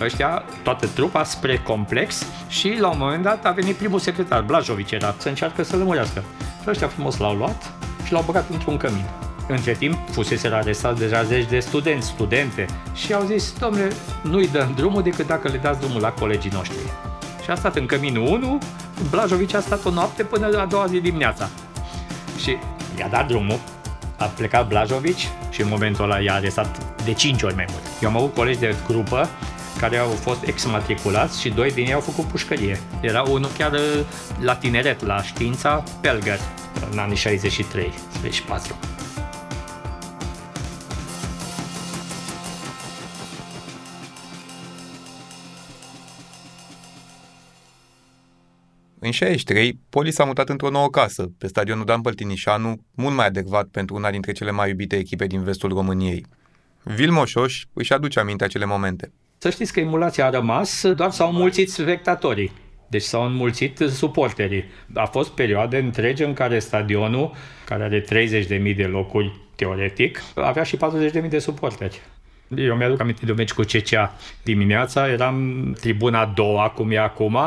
ăștia, 0.00 0.42
toată 0.62 0.86
trupa, 0.86 1.24
spre 1.24 1.58
complex 1.58 2.26
și 2.48 2.76
la 2.80 2.88
un 2.88 2.98
moment 2.98 3.22
dat 3.22 3.46
a 3.46 3.50
venit 3.50 3.76
primul 3.76 3.98
secretar, 3.98 4.42
Blajovic 4.42 4.90
era, 4.90 5.14
să 5.18 5.28
încearcă 5.28 5.62
să 5.62 5.76
lămurească. 5.76 6.24
Și 6.68 6.74
ăștia 6.74 6.88
frumos 6.88 7.16
l-au 7.16 7.34
luat 7.34 7.72
și 8.04 8.12
l-au 8.12 8.22
băgat 8.26 8.48
într-un 8.50 8.76
cămin. 8.76 9.04
Între 9.48 9.72
timp, 9.72 9.98
fusese 10.10 10.48
arestat 10.48 10.98
deja 10.98 11.22
zeci 11.22 11.48
de 11.48 11.60
studenți, 11.60 12.06
studente 12.06 12.66
și 12.94 13.12
au 13.12 13.24
zis, 13.24 13.52
domnule, 13.58 13.92
nu-i 14.22 14.48
dăm 14.48 14.72
drumul 14.76 15.02
decât 15.02 15.26
dacă 15.26 15.48
le 15.48 15.56
dați 15.56 15.80
drumul 15.80 16.00
la 16.00 16.10
colegii 16.10 16.50
noștri. 16.54 16.76
Și 17.42 17.50
a 17.50 17.54
stat 17.54 17.76
în 17.76 17.86
căminul 17.86 18.26
1, 18.26 18.58
Blajovic 19.10 19.54
a 19.54 19.60
stat 19.60 19.84
o 19.84 19.90
noapte 19.90 20.22
până 20.22 20.46
la 20.46 20.60
a 20.60 20.66
doua 20.66 20.86
zi 20.86 21.00
dimineața. 21.00 21.48
Și 22.38 22.56
i-a 22.98 23.08
dat 23.08 23.26
drumul, 23.26 23.58
A 24.16 24.24
plecat 24.24 24.68
Blajovici 24.68 25.28
și 25.50 25.60
în 25.60 25.68
momentul 25.68 26.04
ăla 26.04 26.18
i-a 26.18 26.34
arestat 26.34 27.02
de 27.04 27.12
5 27.12 27.42
ori 27.42 27.54
mai 27.54 27.66
mult. 27.70 27.82
Eu 28.02 28.08
am 28.08 28.16
avut 28.16 28.34
colegi 28.34 28.58
de 28.58 28.74
grupă 28.86 29.28
care 29.80 29.96
au 29.96 30.10
fost 30.10 30.46
exmatriculați 30.46 31.40
și 31.40 31.48
doi 31.48 31.72
din 31.72 31.86
ei 31.86 31.92
au 31.92 32.00
făcut 32.00 32.24
pușcărie. 32.24 32.80
Era 33.00 33.22
unul 33.22 33.50
chiar 33.58 33.72
uh, 33.72 33.80
la 34.40 34.56
tineret, 34.56 35.04
la 35.04 35.22
știința 35.22 35.82
Pelger, 36.00 36.38
în 36.90 36.98
anii 36.98 37.16
63, 37.16 37.92
64. 38.12 38.78
În 49.00 49.10
63, 49.10 49.80
Poli 49.88 50.10
s-a 50.10 50.24
mutat 50.24 50.48
într-o 50.48 50.70
nouă 50.70 50.88
casă, 50.88 51.30
pe 51.38 51.46
stadionul 51.46 51.84
Dan 51.84 52.00
Păltinișanu, 52.00 52.76
mult 52.94 53.14
mai 53.14 53.26
adecvat 53.26 53.66
pentru 53.66 53.94
una 53.94 54.10
dintre 54.10 54.32
cele 54.32 54.50
mai 54.50 54.68
iubite 54.68 54.96
echipe 54.96 55.26
din 55.26 55.42
vestul 55.42 55.68
României. 55.68 56.26
Vilmoșoș 56.82 57.64
își 57.72 57.92
aduce 57.92 58.20
aminte 58.20 58.44
acele 58.44 58.64
momente. 58.64 59.12
Să 59.38 59.50
știți 59.50 59.72
că 59.72 59.80
emulația 59.80 60.26
a 60.26 60.30
rămas, 60.30 60.92
doar 60.92 61.10
s-au 61.10 61.32
mulțit 61.32 61.70
spectatorii. 61.70 62.52
Deci 62.88 63.02
s-au 63.02 63.24
înmulțit 63.24 63.78
suporterii. 63.78 64.64
A 64.94 65.04
fost 65.04 65.30
perioade 65.30 65.78
întregi 65.78 66.22
în 66.22 66.32
care 66.32 66.58
stadionul, 66.58 67.34
care 67.64 67.82
are 67.82 68.00
30.000 68.00 68.76
de 68.76 68.86
locuri 68.90 69.40
teoretic, 69.56 70.22
avea 70.34 70.62
și 70.62 70.76
40.000 70.76 71.28
de 71.28 71.38
suporteri. 71.38 72.00
Eu 72.56 72.76
mi-aduc 72.76 73.00
aminte 73.00 73.24
de 73.24 73.30
un 73.30 73.36
meci 73.36 73.52
cu 73.52 73.62
CCA 73.62 74.16
dimineața, 74.42 75.08
eram 75.08 75.72
tribuna 75.80 76.20
a 76.20 76.26
doua, 76.26 76.68
cum 76.68 76.90
e 76.90 76.98
acum, 76.98 77.38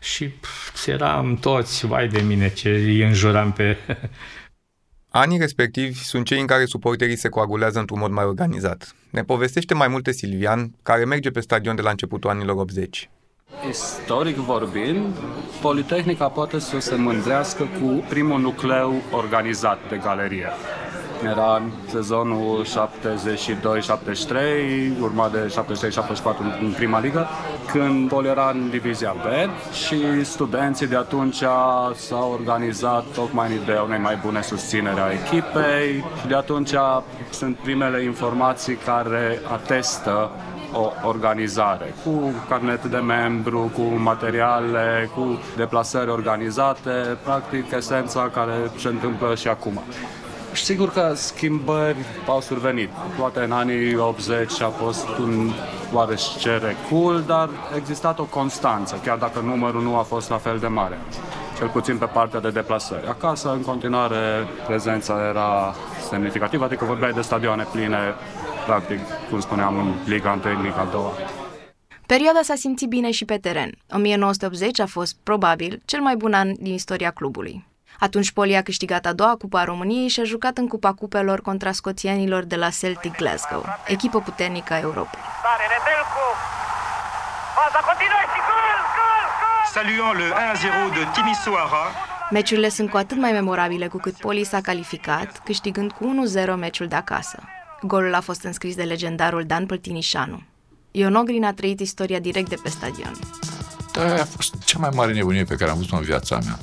și 0.00 0.24
pf, 0.24 0.86
eram 0.86 1.36
toți, 1.36 1.86
vai 1.86 2.08
de 2.08 2.20
mine 2.20 2.52
ce 2.52 2.70
îi 2.70 3.02
înjuram 3.02 3.52
pe... 3.52 3.76
Anii 5.08 5.38
respectivi 5.38 5.94
sunt 5.94 6.26
cei 6.26 6.40
în 6.40 6.46
care 6.46 6.64
suporterii 6.64 7.16
se 7.16 7.28
coagulează 7.28 7.78
într-un 7.78 7.98
mod 7.98 8.10
mai 8.10 8.24
organizat. 8.24 8.94
Ne 9.10 9.22
povestește 9.22 9.74
mai 9.74 9.88
multe 9.88 10.12
Silvian, 10.12 10.74
care 10.82 11.04
merge 11.04 11.30
pe 11.30 11.40
stadion 11.40 11.76
de 11.76 11.82
la 11.82 11.90
începutul 11.90 12.30
anilor 12.30 12.56
80. 12.56 13.10
Istoric 13.68 14.36
vorbind, 14.36 15.14
Politehnica 15.62 16.28
poate 16.28 16.58
să 16.58 16.78
se 16.78 16.94
mândrească 16.94 17.62
cu 17.62 18.04
primul 18.08 18.40
nucleu 18.40 18.94
organizat 19.12 19.78
de 19.88 19.96
galerie. 19.96 20.46
Era 21.24 21.56
în 21.56 21.70
sezonul 21.88 22.64
72-73, 22.64 22.68
urmat 25.00 25.32
de 25.32 25.54
73-74 25.54 26.60
în 26.60 26.72
prima 26.76 27.00
ligă, 27.00 27.28
când 27.72 28.08
Pol 28.08 28.24
era 28.24 28.50
în 28.54 28.70
divizia 28.70 29.14
B 29.22 29.24
și 29.74 30.24
studenții 30.24 30.86
de 30.86 30.96
atunci 30.96 31.42
s-au 31.94 32.32
organizat 32.32 33.04
tocmai 33.14 33.46
în 33.48 33.62
ideea 33.62 33.82
unei 33.82 33.98
mai 33.98 34.18
bune 34.22 34.42
susținere 34.42 35.00
a 35.00 35.10
echipei 35.10 36.04
și 36.20 36.26
de 36.26 36.34
atunci 36.34 36.72
sunt 37.30 37.56
primele 37.56 38.02
informații 38.02 38.74
care 38.74 39.40
atestă 39.52 40.30
o 40.72 40.92
organizare, 41.04 41.94
cu 42.04 42.34
carnet 42.48 42.84
de 42.84 42.96
membru, 42.96 43.70
cu 43.74 43.82
materiale, 43.82 45.10
cu 45.14 45.38
deplasări 45.56 46.10
organizate, 46.10 47.18
practic 47.24 47.72
esența 47.72 48.30
care 48.34 48.52
se 48.78 48.88
întâmplă 48.88 49.34
și 49.34 49.48
acum. 49.48 49.82
Și 50.52 50.64
sigur 50.64 50.92
că 50.92 51.12
schimbări 51.14 51.96
au 52.26 52.40
survenit. 52.40 52.88
Poate 53.18 53.40
în 53.40 53.52
anii 53.52 53.96
80 53.96 54.60
a 54.60 54.68
fost 54.68 55.08
un 55.18 55.50
oarește 55.92 56.56
recul, 56.56 57.24
dar 57.26 57.48
a 57.72 57.76
existat 57.76 58.18
o 58.18 58.24
constanță, 58.24 59.00
chiar 59.04 59.18
dacă 59.18 59.40
numărul 59.40 59.82
nu 59.82 59.96
a 59.96 60.02
fost 60.02 60.30
la 60.30 60.36
fel 60.36 60.58
de 60.58 60.66
mare 60.66 60.98
cel 61.60 61.68
puțin 61.68 61.98
pe 61.98 62.04
partea 62.04 62.40
de 62.40 62.50
deplasări. 62.50 63.06
Acasă, 63.06 63.52
în 63.52 63.62
continuare, 63.62 64.46
prezența 64.66 65.28
era 65.28 65.74
semnificativă, 66.08 66.64
adică 66.64 66.84
vorbeai 66.84 67.12
de 67.12 67.20
stadioane 67.20 67.66
pline, 67.72 67.98
practic, 68.66 68.98
cum 69.30 69.40
spuneam, 69.40 69.78
în 69.78 69.94
Liga 70.06 70.40
1, 70.44 70.62
Liga 70.62 70.88
2. 70.92 71.02
Perioada 72.06 72.40
s-a 72.42 72.54
simțit 72.54 72.88
bine 72.88 73.10
și 73.10 73.24
pe 73.24 73.36
teren. 73.36 73.70
1980 73.92 74.80
a 74.80 74.86
fost, 74.86 75.16
probabil, 75.22 75.82
cel 75.84 76.00
mai 76.00 76.16
bun 76.16 76.32
an 76.32 76.52
din 76.58 76.72
istoria 76.72 77.10
clubului. 77.10 77.69
Atunci 77.98 78.32
Poli 78.32 78.56
a 78.56 78.62
câștigat 78.62 79.06
a 79.06 79.12
doua 79.12 79.36
Cupa 79.36 79.60
a 79.60 79.64
României 79.64 80.08
și 80.08 80.20
a 80.20 80.24
jucat 80.24 80.58
în 80.58 80.68
Cupa 80.68 80.92
Cupelor 80.92 81.40
contra 81.40 81.72
scoțienilor 81.72 82.42
de 82.44 82.56
la 82.56 82.68
Celtic 82.80 83.16
Glasgow, 83.16 83.64
echipă 83.86 84.20
puternică 84.20 84.72
a 84.72 84.78
Europei. 84.78 85.20
Tare, 85.42 85.66
Nedelcu! 85.72 86.24
Faza 87.56 87.80
continuă 87.88 88.24
și 88.32 88.40
gol, 88.48 88.78
gol, 88.96 89.26
gol! 89.40 89.62
Saluant 89.74 90.16
le 90.20 90.28
1-0 90.90 90.94
de 90.96 91.02
Timisoara, 91.14 91.84
Meciurile 92.30 92.68
sunt 92.68 92.90
cu 92.90 92.96
atât 92.96 93.16
mai 93.16 93.32
memorabile 93.32 93.86
cu 93.86 93.98
cât 93.98 94.14
Poli 94.14 94.44
s-a 94.44 94.60
calificat, 94.60 95.40
câștigând 95.44 95.92
cu 95.92 96.24
1-0 96.54 96.54
meciul 96.58 96.86
de 96.86 96.94
acasă. 96.94 97.38
Golul 97.82 98.14
a 98.14 98.20
fost 98.20 98.42
înscris 98.42 98.74
de 98.74 98.82
legendarul 98.82 99.44
Dan 99.46 99.66
Păltinișanu. 99.66 100.42
Ion 100.90 101.14
Ogrin 101.14 101.44
a 101.44 101.52
trăit 101.52 101.80
istoria 101.80 102.18
direct 102.18 102.48
de 102.48 102.56
pe 102.62 102.68
stadion. 102.68 103.12
Da, 103.92 104.12
a 104.12 104.24
fost 104.24 104.54
cea 104.64 104.78
mai 104.78 104.90
mare 104.94 105.12
nebunie 105.12 105.44
pe 105.44 105.54
care 105.54 105.70
am 105.70 105.76
văzut-o 105.76 105.96
în 105.96 106.02
viața 106.02 106.38
mea. 106.44 106.58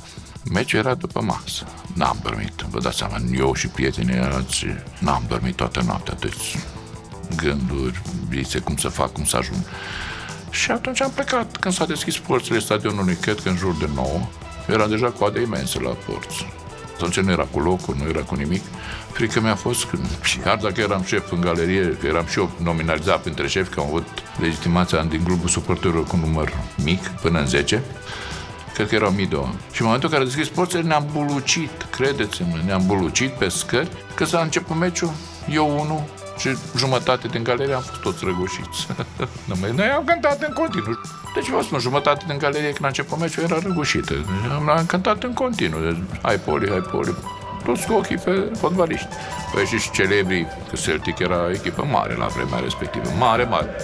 Meciul 0.52 0.78
era 0.78 0.94
după 0.94 1.20
masă. 1.20 1.66
N-am 1.94 2.18
dormit. 2.22 2.52
Vă 2.70 2.80
dați 2.80 2.96
seama, 2.96 3.16
eu 3.36 3.54
și 3.54 3.66
prietenii 3.66 4.18
alții 4.18 4.82
n-am 4.98 5.24
dormit 5.28 5.56
toată 5.56 5.82
noaptea. 5.86 6.14
Deci 6.20 6.56
gânduri, 7.36 8.02
vise, 8.28 8.58
cum 8.58 8.76
să 8.76 8.88
fac, 8.88 9.12
cum 9.12 9.24
să 9.24 9.36
ajung. 9.36 9.58
Și 10.50 10.70
atunci 10.70 11.02
am 11.02 11.10
plecat. 11.10 11.56
Când 11.56 11.74
s-a 11.74 11.84
deschis 11.84 12.18
porțile 12.18 12.58
stadionului, 12.58 13.14
cred 13.14 13.40
că 13.40 13.48
în 13.48 13.56
jur 13.56 13.74
de 13.74 13.88
9, 13.94 14.08
era 14.68 14.86
deja 14.86 15.10
coade 15.10 15.40
imense 15.40 15.80
la 15.80 15.90
porți. 15.90 16.46
Atunci 16.94 17.20
nu 17.20 17.30
era 17.30 17.44
cu 17.44 17.60
locuri, 17.60 17.98
nu 18.02 18.08
era 18.08 18.20
cu 18.20 18.34
nimic. 18.34 18.62
Frică 19.12 19.40
mi-a 19.40 19.54
fost, 19.54 19.84
că, 19.84 19.98
chiar 20.44 20.56
dacă 20.56 20.80
eram 20.80 21.02
șef 21.02 21.32
în 21.32 21.40
galerie, 21.40 21.96
că 22.00 22.06
eram 22.06 22.26
și 22.26 22.38
eu 22.38 22.50
nominalizat 22.62 23.20
printre 23.20 23.48
șefi, 23.48 23.70
că 23.70 23.80
am 23.80 23.86
avut 23.86 24.06
legitimația 24.40 25.02
din 25.02 25.24
grupul 25.24 25.48
suporterilor 25.48 26.04
cu 26.04 26.16
număr 26.16 26.52
mic, 26.84 27.06
până 27.06 27.38
în 27.38 27.46
10, 27.46 27.82
cred 28.78 28.90
că 28.90 28.94
erau 28.94 29.10
mii 29.10 29.26
de 29.26 29.34
oameni. 29.34 29.58
Și 29.72 29.80
în 29.80 29.86
momentul 29.86 30.08
în 30.08 30.14
care 30.14 30.28
a 30.28 30.32
deschis 30.32 30.54
porțile, 30.54 30.82
ne-am 30.82 31.06
bulucit, 31.12 31.86
credeți-mă, 31.90 32.56
ne-am 32.64 32.82
bulucit 32.86 33.30
pe 33.30 33.48
scări, 33.48 33.88
că 34.14 34.24
s-a 34.24 34.40
început 34.40 34.76
meciul, 34.76 35.12
eu 35.50 35.80
unul, 35.80 36.02
și 36.36 36.48
jumătate 36.76 37.28
din 37.28 37.42
galerie 37.42 37.74
am 37.74 37.80
fost 37.80 38.00
toți 38.00 38.24
răgușiți. 38.24 38.86
Noi 39.76 39.88
am 39.88 40.04
cântat 40.04 40.42
în 40.42 40.52
continuu. 40.52 41.00
Deci 41.34 41.48
vă 41.48 41.62
spun, 41.62 41.78
jumătate 41.78 42.24
din 42.26 42.38
galerie 42.38 42.72
când 42.72 42.84
a 42.84 42.86
început 42.86 43.18
meciul 43.18 43.42
era 43.42 43.58
răgușită. 43.62 44.14
Deci 44.14 44.50
am, 44.52 44.68
am 44.68 44.86
cântat 44.86 45.22
în 45.22 45.32
continuu. 45.32 45.80
Deci, 45.80 46.02
hai 46.22 46.36
poli, 46.36 46.70
hai 46.70 46.80
poli. 46.80 47.14
Toți 47.64 47.86
cu 47.86 47.92
ochii 47.92 48.16
pe 48.16 48.50
fotbaliști. 48.58 49.08
Păi 49.52 49.64
și 49.64 49.90
celebrii, 49.90 50.46
că 50.68 50.76
Celtic 50.76 51.18
era 51.18 51.50
echipă 51.50 51.84
mare 51.90 52.14
la 52.14 52.26
vremea 52.26 52.58
respectivă. 52.58 53.08
Mare, 53.18 53.44
mare. 53.44 53.76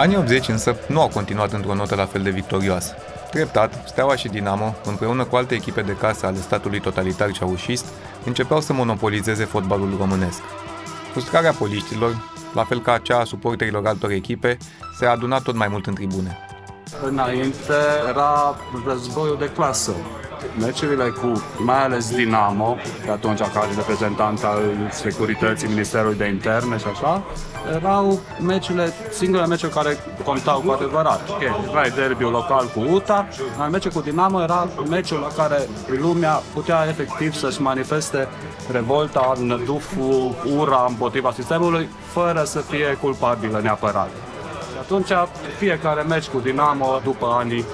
Anii 0.00 0.16
80 0.16 0.48
însă 0.48 0.76
nu 0.88 1.00
au 1.00 1.08
continuat 1.08 1.52
într-o 1.52 1.74
notă 1.74 1.94
la 1.94 2.04
fel 2.06 2.22
de 2.22 2.30
victorioasă. 2.30 2.94
Treptat, 3.30 3.82
Steaua 3.86 4.16
și 4.16 4.28
Dinamo, 4.28 4.74
împreună 4.84 5.24
cu 5.24 5.36
alte 5.36 5.54
echipe 5.54 5.80
de 5.82 5.96
casă 5.96 6.26
ale 6.26 6.36
statului 6.36 6.80
totalitar 6.80 7.30
ceaușist, 7.32 7.84
începeau 8.24 8.60
să 8.60 8.72
monopolizeze 8.72 9.44
fotbalul 9.44 9.96
românesc. 9.98 10.40
Frustrarea 11.10 11.52
poliștilor, 11.52 12.22
la 12.54 12.64
fel 12.64 12.80
ca 12.80 12.98
cea 12.98 13.18
a 13.18 13.24
suporterilor 13.24 13.86
altor 13.86 14.10
echipe, 14.10 14.56
se 14.98 15.06
aduna 15.06 15.38
tot 15.38 15.54
mai 15.54 15.68
mult 15.68 15.86
în 15.86 15.94
tribune. 15.94 16.38
Înainte 17.06 17.74
era 18.08 18.56
războiul 18.86 19.36
de 19.38 19.50
clasă. 19.54 19.92
Meciurile 20.58 21.08
cu, 21.08 21.42
mai 21.58 21.82
ales 21.84 22.14
Dinamo, 22.14 22.76
de 23.04 23.10
atunci 23.10 23.38
ca 23.38 23.68
reprezentant 23.76 24.44
al 24.44 24.62
securității 24.90 25.68
Ministerului 25.68 26.16
de 26.16 26.26
Interne 26.26 26.78
și 26.78 26.84
așa, 26.92 27.22
erau 27.74 28.18
meciurile, 28.40 28.92
singurele 29.10 29.46
meciuri 29.46 29.72
care 29.72 29.98
contau 30.24 30.60
cu 30.60 30.70
adevărat. 30.70 31.20
Era 31.70 31.88
derbiul 31.94 32.30
local 32.30 32.70
cu 32.74 32.80
UTA, 32.94 33.28
dar 33.58 33.68
meciul 33.68 33.90
cu 33.90 34.00
Dinamo 34.00 34.42
era 34.42 34.68
meciul 34.88 35.18
la 35.18 35.42
care 35.42 35.68
lumea 36.00 36.42
putea 36.54 36.86
efectiv 36.88 37.34
să-și 37.34 37.62
manifeste 37.62 38.28
revolta, 38.72 39.32
năduful, 39.38 40.34
ura 40.58 40.84
împotriva 40.88 41.32
sistemului, 41.32 41.88
fără 42.12 42.42
să 42.44 42.58
fie 42.58 42.98
culpabilă 43.00 43.60
neapărat. 43.62 44.08
Și 44.90 44.96
atunci 44.96 45.28
fiecare 45.58 46.02
meci 46.02 46.26
cu 46.26 46.38
Dinamo 46.38 47.00
după 47.04 47.26
anii 47.38 47.64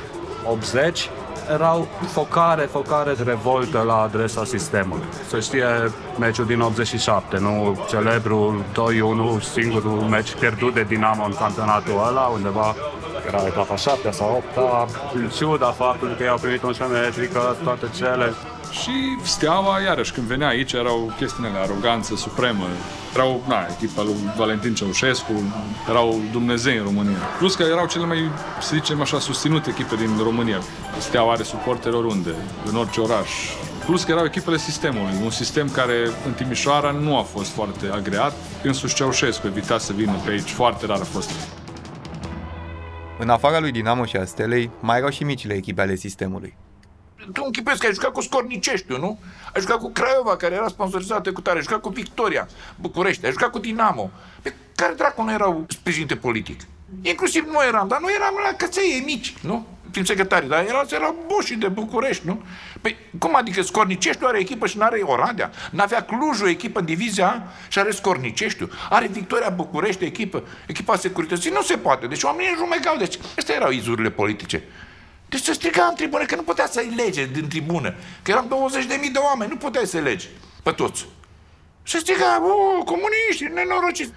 80 0.51 1.11
erau 1.53 1.87
focare, 2.13 2.63
focare 2.63 3.13
de 3.13 3.23
revoltă 3.23 3.83
la 3.87 4.01
adresa 4.01 4.45
sistemului. 4.45 5.05
Să 5.29 5.41
știe 5.41 5.67
meciul 6.19 6.47
din 6.47 6.61
87, 6.61 7.39
nu 7.39 7.79
celebrul 7.89 8.65
2-1, 9.39 9.43
singurul 9.43 9.91
meci 9.91 10.35
pierdut 10.35 10.75
de 10.75 10.83
Dinamo 10.83 11.25
în 11.25 11.35
campionatul 11.35 12.05
ăla, 12.09 12.27
undeva 12.27 12.75
era 13.27 13.47
etapa 13.47 13.77
7 13.77 14.11
sau 14.11 14.45
8 14.57 14.71
în 15.15 15.29
ciuda 15.29 15.67
faptului 15.67 16.17
că 16.17 16.23
i-au 16.23 16.39
primit 16.39 16.63
11 16.63 16.99
metrică, 16.99 17.57
toate 17.63 17.87
cele 17.95 18.33
și 18.71 19.19
Steaua, 19.23 19.81
iarăși, 19.81 20.13
când 20.13 20.27
venea 20.27 20.49
aici, 20.49 20.73
erau 20.73 21.13
chestiunile, 21.17 21.59
aroganță 21.59 22.17
supremă. 22.17 22.67
Erau, 23.15 23.45
na, 23.49 23.67
echipa 23.71 24.03
lui 24.03 24.15
Valentin 24.37 24.75
Ceaușescu, 24.75 25.33
erau 25.89 26.21
Dumnezei 26.33 26.77
în 26.77 26.83
România. 26.83 27.19
Plus 27.39 27.55
că 27.55 27.63
erau 27.63 27.87
cele 27.87 28.05
mai, 28.05 28.31
să 28.61 28.71
zicem 28.75 29.01
așa, 29.01 29.19
susținute 29.19 29.71
echipe 29.71 29.97
din 29.97 30.11
România. 30.23 30.61
Steaua 30.99 31.33
are 31.33 31.43
suporteri 31.43 31.95
oriunde, 31.95 32.35
în 32.65 32.77
orice 32.77 33.01
oraș. 33.01 33.31
Plus 33.85 34.05
că 34.05 34.13
erau 34.13 34.25
echipele 34.25 34.57
sistemului, 34.57 35.13
un 35.25 35.31
sistem 35.31 35.69
care 35.71 36.11
în 36.27 36.33
Timișoara 36.33 36.91
nu 36.91 37.19
a 37.19 37.23
fost 37.23 37.51
foarte 37.51 37.89
agreat. 37.93 38.33
Însuși 38.63 38.95
Ceaușescu 38.95 39.47
evita 39.47 39.79
să 39.79 39.93
vină 39.93 40.13
pe 40.25 40.31
aici, 40.31 40.51
foarte 40.51 40.87
rar 40.87 41.01
a 41.01 41.05
fost. 41.05 41.31
În 43.19 43.29
afara 43.29 43.59
lui 43.59 43.73
Dinamo 43.73 44.05
și 44.05 44.17
a 44.17 44.25
Stelei, 44.25 44.71
mai 44.81 44.99
erau 44.99 45.11
și 45.11 45.25
micile 45.25 45.55
echipe 45.55 45.81
ale 45.81 45.95
sistemului 45.95 46.57
tu 47.33 47.43
închipuiesc 47.45 47.81
că 47.81 47.87
ai 47.87 47.93
jucat 47.93 48.13
cu 48.13 48.21
Scorniceștiu, 48.21 48.99
nu? 48.99 49.19
Ai 49.55 49.61
jucat 49.61 49.79
cu 49.79 49.91
Craiova, 49.91 50.37
care 50.37 50.55
era 50.55 50.69
sponsorizată 50.69 51.33
cu 51.33 51.41
tare, 51.41 51.57
ai 51.57 51.63
jucat 51.63 51.81
cu 51.81 51.89
Victoria, 51.89 52.49
București, 52.77 53.25
ai 53.25 53.31
jucat 53.31 53.51
cu 53.51 53.59
Dinamo. 53.59 54.11
Pe 54.43 54.55
care 54.75 54.95
dracu 54.95 55.23
nu 55.23 55.33
erau 55.33 55.65
sprijinite 55.69 56.17
politic? 56.17 56.61
Inclusiv 57.03 57.45
nu 57.45 57.65
eram, 57.69 57.89
dar 57.89 58.01
nu 58.01 58.11
eram 58.11 58.35
la 58.45 58.57
căței 58.57 59.03
mici, 59.05 59.35
nu? 59.41 59.67
Prin 59.91 60.05
secretarii, 60.05 60.49
dar 60.49 60.65
erau, 60.65 60.87
erau 60.91 61.25
boșii 61.27 61.57
de 61.57 61.69
București, 61.69 62.27
nu? 62.27 62.43
Păi, 62.81 62.97
cum 63.19 63.37
adică 63.37 63.63
Scorniceștiu 63.63 64.27
are 64.27 64.39
echipă 64.39 64.67
și 64.67 64.77
nu 64.77 64.85
are 64.85 65.01
Oradea? 65.03 65.51
N-avea 65.71 66.05
Clujul 66.05 66.49
echipă 66.49 66.79
în 66.79 66.85
divizia 66.85 67.43
și 67.69 67.79
are 67.79 67.91
Scorniceștiu? 67.91 68.71
Are 68.91 69.07
Victoria 69.07 69.49
București 69.49 70.05
echipă, 70.05 70.43
echipa 70.67 70.97
securității? 70.97 71.51
Nu 71.51 71.63
se 71.63 71.77
poate. 71.77 72.07
Deci 72.07 72.23
oamenii 72.23 72.55
jumegau. 72.57 72.97
Deci, 72.97 73.19
astea 73.37 73.55
erau 73.55 73.71
izurile 73.71 74.11
politice. 74.11 74.63
Deci 75.29 75.41
să 75.43 75.53
striga 75.53 75.87
în 75.89 75.95
tribună, 75.95 76.25
că 76.25 76.37
nu 76.37 76.43
putea 76.43 76.67
să-i 76.67 76.93
lege 76.97 77.27
din 77.27 77.49
tribună. 77.49 77.95
Că 78.23 78.31
eram 78.31 78.47
20.000 78.47 79.13
de 79.13 79.19
oameni, 79.19 79.51
nu 79.51 79.57
puteai 79.57 79.87
să 79.87 79.99
legi 79.99 80.29
pe 80.63 80.71
toți. 80.71 81.07
Și 81.83 81.99
striga, 81.99 82.43
o, 82.43 82.85
comuniști, 82.85 83.45
nenorociți. 83.55 84.13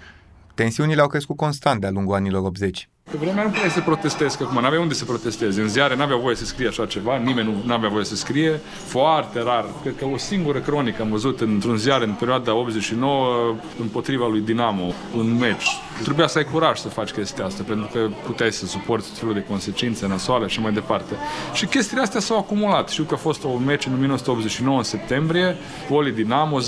Tensiunile 0.54 1.00
au 1.00 1.06
crescut 1.08 1.36
constant 1.36 1.80
de-a 1.80 1.90
lungul 1.90 2.14
anilor 2.14 2.42
80. 2.42 2.88
Pe 3.10 3.16
vremea 3.20 3.42
nu 3.42 3.50
puteai 3.50 3.70
să 3.70 3.80
protestezi, 3.80 4.36
că 4.36 4.42
acum 4.42 4.62
n-avea 4.62 4.80
unde 4.80 4.94
să 4.94 5.04
protestezi. 5.04 5.60
În 5.60 5.68
ziare 5.68 5.96
n-avea 5.96 6.16
voie 6.16 6.36
să 6.36 6.44
scrie 6.44 6.68
așa 6.68 6.86
ceva, 6.86 7.16
nimeni 7.16 7.62
nu 7.64 7.72
avea 7.72 7.88
voie 7.88 8.04
să 8.04 8.16
scrie. 8.16 8.60
Foarte 8.84 9.42
rar. 9.42 9.64
Cred 9.82 9.94
că 9.98 10.04
o 10.12 10.16
singură 10.16 10.58
cronică 10.58 11.02
am 11.02 11.10
văzut 11.10 11.40
într-un 11.40 11.76
ziar 11.76 12.02
în 12.02 12.12
perioada 12.12 12.54
89 12.54 13.54
împotriva 13.80 14.26
lui 14.26 14.40
Dinamo, 14.40 14.92
un 15.16 15.36
meci. 15.38 15.66
Trebuia 16.02 16.26
să 16.26 16.38
ai 16.38 16.44
curaj 16.44 16.78
să 16.78 16.88
faci 16.88 17.10
chestia 17.10 17.44
asta, 17.44 17.62
pentru 17.66 17.88
că 17.92 18.08
puteai 18.24 18.52
să 18.52 18.66
suporți 18.66 19.08
tot 19.08 19.18
felul 19.18 19.34
de 19.34 19.44
consecințe 19.48 20.06
nasoale 20.06 20.46
și 20.46 20.60
mai 20.60 20.72
departe. 20.72 21.14
Și 21.52 21.66
chestiile 21.66 22.02
astea 22.02 22.20
s-au 22.20 22.38
acumulat. 22.38 22.88
Știu 22.88 23.04
că 23.04 23.14
a 23.14 23.16
fost 23.16 23.42
un 23.42 23.64
meci 23.64 23.86
în 23.86 23.92
1989, 23.92 24.76
în 24.76 24.82
septembrie, 24.82 25.56
Poli 25.88 26.10
Dinamo 26.10 26.60
0-1, 26.60 26.64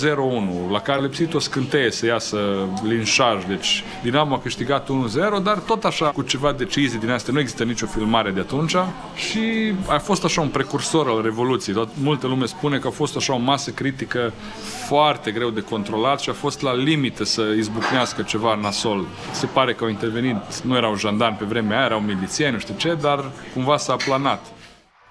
la 0.70 0.80
care 0.80 0.99
a 0.99 1.02
lipsit 1.02 1.34
o 1.34 1.38
scânteie 1.38 1.90
să 1.90 2.06
iasă 2.06 2.38
linșaj. 2.82 3.44
Deci 3.44 3.84
Dinamo 4.02 4.34
a 4.34 4.38
câștigat 4.38 4.88
1-0, 4.88 5.42
dar 5.42 5.58
tot 5.58 5.84
așa 5.84 6.06
cu 6.06 6.22
ceva 6.33 6.53
decizii 6.53 6.99
din 6.99 7.11
astea. 7.11 7.33
Nu 7.33 7.41
există 7.41 7.65
nicio 7.65 7.87
filmare 7.87 8.31
de 8.31 8.41
atunci 8.41 8.77
și 9.15 9.75
a 9.87 9.99
fost 9.99 10.25
așa 10.25 10.41
un 10.41 10.49
precursor 10.49 11.09
al 11.09 11.23
Revoluției. 11.23 11.75
Tot, 11.75 11.89
multă 12.03 12.27
lume 12.27 12.47
spune 12.47 12.79
că 12.79 12.87
a 12.87 12.91
fost 12.91 13.17
așa 13.17 13.35
o 13.35 13.39
masă 13.39 13.71
critică 13.71 14.33
foarte 14.87 15.31
greu 15.31 15.51
de 15.51 15.61
controlat 15.61 16.21
și 16.21 16.31
a 16.31 16.33
fost 16.33 16.62
la 16.62 16.75
limită 16.75 17.25
să 17.25 17.43
izbucnească 17.57 18.23
ceva 18.23 18.55
nasol. 18.55 19.05
Se 19.33 19.47
pare 19.47 19.75
că 19.75 19.85
au 19.85 19.91
intervenit, 19.91 20.37
nu 20.62 20.77
erau 20.77 20.97
jandarmi 20.97 21.37
pe 21.37 21.45
vremea 21.45 21.77
aia, 21.77 21.87
erau 21.87 22.01
milițieni, 22.01 22.53
nu 22.53 22.59
știu 22.59 22.75
ce, 22.77 22.95
dar 22.95 23.31
cumva 23.55 23.77
s-a 23.77 23.97
planat. 23.97 24.47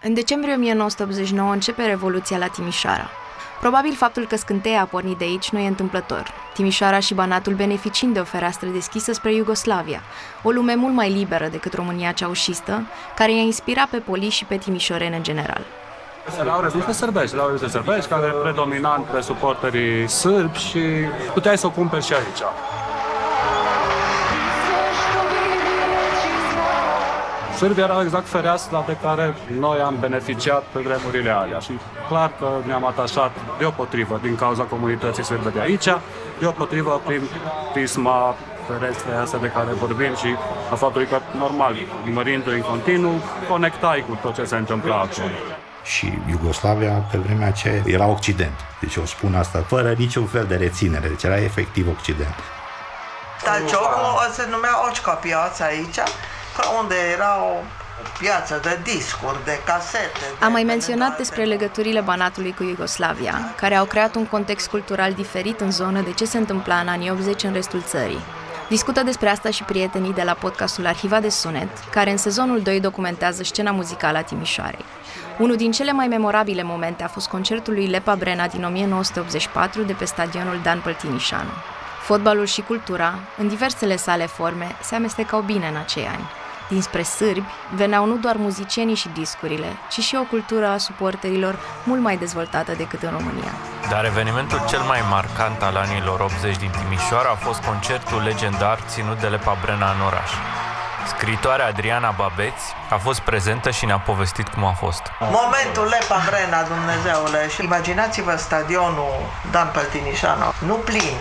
În 0.03 0.13
decembrie 0.13 0.53
1989 0.53 1.51
începe 1.51 1.83
Revoluția 1.83 2.37
la 2.37 2.47
Timișoara. 2.47 3.09
Probabil 3.61 3.95
faptul 3.95 4.27
că 4.27 4.35
scânteia 4.35 4.81
a 4.81 4.85
pornit 4.85 5.17
de 5.17 5.23
aici 5.23 5.49
nu 5.49 5.59
e 5.59 5.67
întâmplător. 5.67 6.31
Timișoara 6.53 6.99
și 6.99 7.13
Banatul 7.13 7.53
beneficiind 7.53 8.13
de 8.13 8.19
o 8.19 8.23
fereastră 8.23 8.67
deschisă 8.67 9.11
spre 9.11 9.33
Iugoslavia, 9.33 10.01
o 10.43 10.49
lume 10.49 10.75
mult 10.75 10.93
mai 10.93 11.11
liberă 11.11 11.47
decât 11.47 11.73
România 11.73 12.11
ceaușistă, 12.11 12.87
care 13.15 13.31
i-a 13.33 13.41
inspirat 13.41 13.87
pe 13.87 13.97
poli 13.97 14.29
și 14.29 14.45
pe 14.45 14.57
timișoreni 14.57 15.15
în 15.15 15.23
general. 15.23 15.61
Erau 16.39 16.61
reviste 16.61 16.91
sărbești, 16.91 17.35
erau 17.35 17.45
reviste 17.45 17.69
sărbești 17.69 18.09
care 18.09 18.27
predominant 18.41 19.05
pe 19.05 19.21
suporterii 19.21 20.09
sârbi 20.09 20.57
și 20.57 20.79
puteai 21.33 21.57
să 21.57 21.65
o 21.65 21.69
cumperi 21.69 22.05
și 22.05 22.13
aici. 22.13 22.41
Sârbia 27.61 27.83
era 27.83 28.01
exact 28.01 28.27
fereastra 28.27 28.79
pe 28.79 28.97
care 29.03 29.35
noi 29.59 29.79
am 29.79 29.95
beneficiat 29.99 30.63
pe 30.71 30.79
vremurile 30.79 31.29
alea 31.29 31.59
și 31.59 31.71
clar 32.07 32.31
că 32.39 32.47
ne-am 32.65 32.85
atașat 32.85 33.31
deopotrivă 33.57 34.19
din 34.21 34.35
cauza 34.35 34.63
comunității 34.63 35.23
sârbe 35.23 35.49
de 35.49 35.59
aici, 35.59 35.87
deopotrivă 36.39 37.01
prin 37.05 37.21
prisma 37.73 38.35
ferestre 38.67 39.13
astea 39.13 39.39
de 39.39 39.47
care 39.47 39.71
vorbim 39.71 40.15
și 40.15 40.35
a 40.71 40.75
faptului 40.75 41.07
că, 41.07 41.19
normal, 41.37 41.75
mărindu-i 42.13 42.55
în 42.55 42.61
continuu, 42.61 43.21
conectai 43.49 44.05
cu 44.07 44.19
tot 44.21 44.33
ce 44.35 44.43
se 44.43 44.55
întâmpla 44.55 44.95
acolo. 44.95 45.35
Și 45.83 46.19
Iugoslavia, 46.29 46.91
pe 47.11 47.17
vremea 47.17 47.47
aceea, 47.47 47.81
era 47.85 48.05
Occident. 48.07 48.59
Deci 48.79 48.95
eu 48.95 49.05
spun 49.05 49.35
asta 49.35 49.63
fără 49.67 49.93
niciun 49.97 50.25
fel 50.25 50.45
de 50.45 50.55
reținere. 50.55 51.07
Deci 51.07 51.23
era 51.23 51.37
efectiv 51.37 51.87
Occident. 51.99 52.35
Talciocul 53.43 54.29
se 54.31 54.47
numea 54.49 54.75
Occa 54.89 55.11
piața 55.11 55.65
aici 56.57 56.81
unde 56.81 56.95
era 57.13 57.43
o 57.43 57.63
piață 58.19 58.59
de 58.63 58.79
discuri, 58.83 59.45
de 59.45 59.59
casete. 59.65 60.19
De 60.39 60.45
Am 60.45 60.51
mai 60.51 60.63
menționat 60.63 61.17
despre 61.17 61.43
legăturile 61.43 62.01
Banatului 62.01 62.53
cu 62.53 62.63
Iugoslavia, 62.63 63.53
care 63.55 63.75
au 63.75 63.85
creat 63.85 64.15
un 64.15 64.25
context 64.25 64.69
cultural 64.69 65.13
diferit 65.13 65.59
în 65.59 65.71
zonă 65.71 66.01
de 66.01 66.11
ce 66.11 66.25
se 66.25 66.37
întâmpla 66.37 66.75
în 66.75 66.87
anii 66.87 67.11
80 67.11 67.43
în 67.43 67.53
restul 67.53 67.81
țării. 67.81 68.21
Discută 68.69 69.03
despre 69.03 69.29
asta 69.29 69.49
și 69.49 69.63
prietenii 69.63 70.13
de 70.13 70.23
la 70.23 70.33
podcastul 70.33 70.85
Arhiva 70.87 71.19
de 71.19 71.29
Sunet, 71.29 71.69
care 71.91 72.11
în 72.11 72.17
sezonul 72.17 72.61
2 72.61 72.79
documentează 72.79 73.43
scena 73.43 73.71
muzicală 73.71 74.17
a 74.17 74.21
Timișoarei. 74.21 74.85
Unul 75.37 75.55
din 75.55 75.71
cele 75.71 75.91
mai 75.91 76.07
memorabile 76.07 76.63
momente 76.63 77.03
a 77.03 77.07
fost 77.07 77.27
concertul 77.27 77.73
lui 77.73 77.87
Lepa 77.87 78.15
Brena 78.15 78.47
din 78.47 78.63
1984 78.63 79.81
de 79.81 79.93
pe 79.93 80.05
stadionul 80.05 80.59
Dan 80.63 80.79
Păltinișanu. 80.79 81.49
Fotbalul 82.01 82.45
și 82.45 82.61
cultura, 82.61 83.19
în 83.37 83.47
diversele 83.47 83.95
sale 83.95 84.25
forme, 84.25 84.75
se 84.81 84.95
amestecau 84.95 85.41
bine 85.41 85.67
în 85.67 85.75
acei 85.75 86.07
ani. 86.07 86.40
Dinspre 86.71 87.03
sârbi 87.03 87.43
veneau 87.75 88.05
nu 88.05 88.15
doar 88.15 88.35
muzicienii 88.35 88.95
și 88.95 89.09
discurile, 89.13 89.77
ci 89.89 89.99
și 89.99 90.15
o 90.15 90.23
cultură 90.23 90.67
a 90.67 90.77
suporterilor 90.77 91.59
mult 91.83 92.01
mai 92.01 92.17
dezvoltată 92.17 92.71
decât 92.71 93.01
în 93.03 93.09
România. 93.09 93.51
Dar 93.89 94.05
evenimentul 94.05 94.61
cel 94.67 94.79
mai 94.79 95.01
marcant 95.09 95.61
al 95.61 95.75
anilor 95.75 96.19
80 96.19 96.57
din 96.57 96.71
Timișoara 96.79 97.29
a 97.29 97.43
fost 97.47 97.61
concertul 97.63 98.21
legendar 98.21 98.79
ținut 98.87 99.19
de 99.19 99.27
Lepa 99.27 99.57
Brena 99.61 99.91
în 99.91 100.01
oraș. 100.09 100.31
Scritoarea 101.07 101.67
Adriana 101.67 102.11
Babeți 102.17 102.65
a 102.89 102.97
fost 102.97 103.19
prezentă 103.19 103.69
și 103.69 103.85
ne-a 103.85 103.99
povestit 103.99 104.47
cum 104.47 104.63
a 104.65 104.73
fost. 104.83 105.01
Momentul 105.19 105.85
Lepa 105.93 106.19
Brena, 106.29 106.61
Dumnezeule, 106.73 107.49
și 107.49 107.63
imaginați-vă 107.63 108.35
stadionul 108.35 109.15
Dan 109.51 109.69
Păltinișanu, 109.73 110.53
nu 110.69 110.75
plin, 110.75 111.17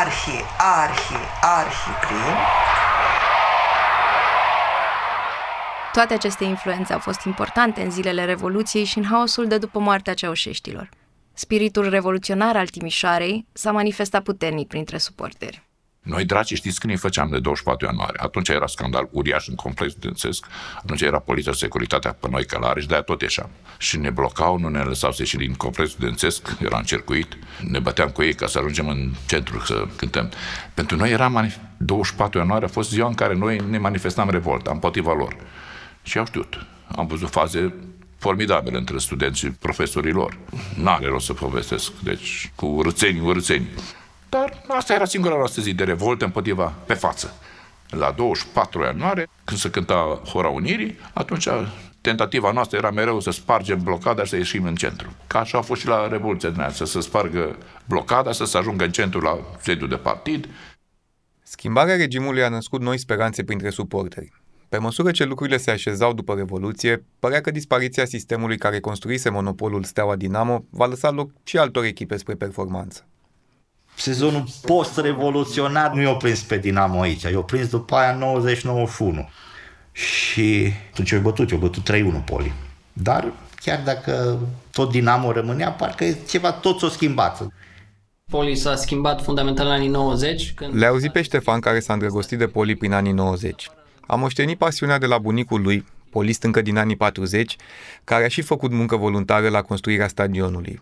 arhi, 0.00 0.44
arhi, 0.82 1.18
arhi 1.40 1.90
plin, 2.00 2.36
Toate 5.98 6.14
aceste 6.14 6.44
influențe 6.44 6.92
au 6.92 6.98
fost 6.98 7.24
importante 7.24 7.82
în 7.82 7.90
zilele 7.90 8.24
Revoluției 8.24 8.84
și 8.84 8.98
în 8.98 9.04
haosul 9.04 9.46
de 9.46 9.58
după 9.58 9.78
moartea 9.78 10.14
ceaușeștilor. 10.14 10.88
Spiritul 11.32 11.88
revoluționar 11.88 12.56
al 12.56 12.66
Timișoarei 12.66 13.46
s-a 13.52 13.72
manifestat 13.72 14.22
puternic 14.22 14.68
printre 14.68 14.98
suporteri. 14.98 15.62
Noi, 16.02 16.24
draci, 16.24 16.54
știți 16.54 16.80
când 16.80 16.92
îi 16.92 16.98
făceam 16.98 17.28
de 17.30 17.38
24 17.38 17.86
ianuarie? 17.86 18.20
Atunci 18.22 18.48
era 18.48 18.66
scandal 18.66 19.08
uriaș 19.10 19.48
în 19.48 19.54
complex 19.54 19.92
studențesc, 19.92 20.46
atunci 20.76 21.00
era 21.00 21.18
poliția 21.18 21.52
securitatea 21.52 22.12
pe 22.12 22.28
noi 22.30 22.44
călare 22.44 22.80
și 22.80 22.86
de-aia 22.86 23.02
tot 23.02 23.20
ieșeam. 23.20 23.50
Și 23.78 23.96
ne 23.96 24.10
blocau, 24.10 24.58
nu 24.58 24.68
ne 24.68 24.80
lăsau 24.82 25.12
să 25.12 25.16
ieșim 25.20 25.38
din 25.38 25.54
complex 25.54 25.90
studențesc, 25.90 26.56
era 26.60 26.78
încercuit, 26.78 27.38
ne 27.60 27.78
băteam 27.78 28.08
cu 28.08 28.22
ei 28.22 28.34
ca 28.34 28.46
să 28.46 28.58
ajungem 28.58 28.88
în 28.88 29.12
centru 29.26 29.60
să 29.60 29.86
cântăm. 29.96 30.30
Pentru 30.74 30.96
noi 30.96 31.10
era 31.10 31.28
manif- 31.28 31.60
24 31.76 32.38
ianuarie, 32.38 32.66
a 32.66 32.70
fost 32.70 32.90
ziua 32.90 33.08
în 33.08 33.14
care 33.14 33.34
noi 33.34 33.60
ne 33.68 33.78
manifestam 33.78 34.30
revolta 34.30 34.70
împotriva 34.70 35.12
lor. 35.12 35.36
Și 36.08 36.18
au 36.18 36.24
știut. 36.24 36.66
Am 36.96 37.06
văzut 37.06 37.30
faze 37.30 37.74
formidabile 38.18 38.78
între 38.78 38.98
studenții 38.98 39.48
și 39.48 39.54
profesorii 39.54 40.12
lor. 40.12 40.38
N-are 40.76 41.06
rost 41.06 41.26
să 41.26 41.32
povestesc, 41.32 41.92
deci 42.02 42.52
cu 42.54 42.80
râțeni, 42.82 43.20
urâțeni. 43.20 43.68
Dar 44.28 44.64
asta 44.68 44.94
era 44.94 45.04
singura 45.04 45.36
noastră 45.36 45.62
zi 45.62 45.72
de 45.74 45.84
revoltă 45.84 46.24
împotriva 46.24 46.64
pe 46.86 46.94
față. 46.94 47.34
la 47.90 48.10
24 48.10 48.82
ianuarie, 48.82 49.28
când 49.44 49.58
se 49.58 49.70
cânta 49.70 50.20
Hora 50.24 50.48
Unirii, 50.48 50.98
atunci 51.12 51.48
tentativa 52.00 52.52
noastră 52.52 52.76
era 52.76 52.90
mereu 52.90 53.20
să 53.20 53.30
spargem 53.30 53.82
blocada 53.82 54.22
și 54.22 54.28
să 54.30 54.36
ieșim 54.36 54.64
în 54.64 54.74
centru. 54.74 55.14
Ca 55.26 55.38
așa 55.38 55.58
a 55.58 55.62
fost 55.62 55.80
și 55.80 55.86
la 55.86 56.08
Revoluția 56.08 56.50
din 56.50 56.66
să 56.72 56.84
se 56.84 57.00
spargă 57.00 57.56
blocada, 57.84 58.32
să 58.32 58.44
se 58.44 58.58
ajungă 58.58 58.84
în 58.84 58.90
centru 58.90 59.20
la 59.20 59.38
sediul 59.60 59.88
de 59.88 59.96
partid. 59.96 60.48
Schimbarea 61.42 61.96
regimului 61.96 62.42
a 62.42 62.48
născut 62.48 62.80
noi 62.80 62.98
speranțe 62.98 63.44
printre 63.44 63.70
suporteri. 63.70 64.37
Pe 64.68 64.78
măsură 64.78 65.10
ce 65.10 65.24
lucrurile 65.24 65.56
se 65.56 65.70
așezau 65.70 66.12
după 66.12 66.34
Revoluție, 66.34 67.04
părea 67.18 67.40
că 67.40 67.50
dispariția 67.50 68.04
sistemului 68.04 68.58
care 68.58 68.80
construise 68.80 69.30
monopolul 69.30 69.84
Steaua 69.84 70.16
Dinamo 70.16 70.64
va 70.70 70.86
lăsa 70.86 71.10
loc 71.10 71.30
și 71.44 71.58
altor 71.58 71.84
echipe 71.84 72.16
spre 72.16 72.34
performanță. 72.34 73.06
Sezonul 73.96 74.44
post-revoluționar 74.62 75.92
nu 75.92 76.00
i-a 76.00 76.14
prins 76.14 76.42
pe 76.42 76.58
Dinamo 76.58 77.00
aici, 77.00 77.22
i-a 77.22 77.40
prins 77.40 77.68
după 77.68 77.94
aia 77.94 78.18
90-91. 78.18 79.28
Și 79.92 80.72
atunci 80.90 81.10
eu 81.10 81.20
bătut, 81.20 81.50
eu 81.50 81.58
bătut 81.58 81.90
3-1 81.90 82.24
Poli. 82.24 82.52
Dar 82.92 83.32
chiar 83.60 83.80
dacă 83.84 84.38
tot 84.70 84.90
Dinamo 84.90 85.32
rămânea, 85.32 85.70
parcă 85.70 86.04
ceva 86.28 86.52
tot 86.52 86.78
s-a 86.78 86.88
schimbat. 86.88 87.46
Poli 88.30 88.56
s-a 88.56 88.76
schimbat 88.76 89.22
fundamental 89.22 89.66
în 89.66 89.72
anii 89.72 89.88
90. 89.88 90.52
Când... 90.54 90.74
Le 90.74 90.86
auzit 90.86 91.12
pe 91.12 91.22
Ștefan 91.22 91.60
care 91.60 91.80
s-a 91.80 91.92
îndrăgostit 91.92 92.38
de 92.38 92.46
Poli 92.46 92.76
prin 92.76 92.92
anii 92.92 93.12
90. 93.12 93.70
A 94.10 94.14
moștenit 94.14 94.58
pasiunea 94.58 94.98
de 94.98 95.06
la 95.06 95.18
bunicul 95.18 95.62
lui, 95.62 95.84
polist 96.10 96.42
încă 96.42 96.60
din 96.62 96.76
anii 96.76 96.96
40, 96.96 97.56
care 98.04 98.24
a 98.24 98.28
și 98.28 98.42
făcut 98.42 98.70
muncă 98.70 98.96
voluntară 98.96 99.48
la 99.48 99.62
construirea 99.62 100.08
stadionului. 100.08 100.80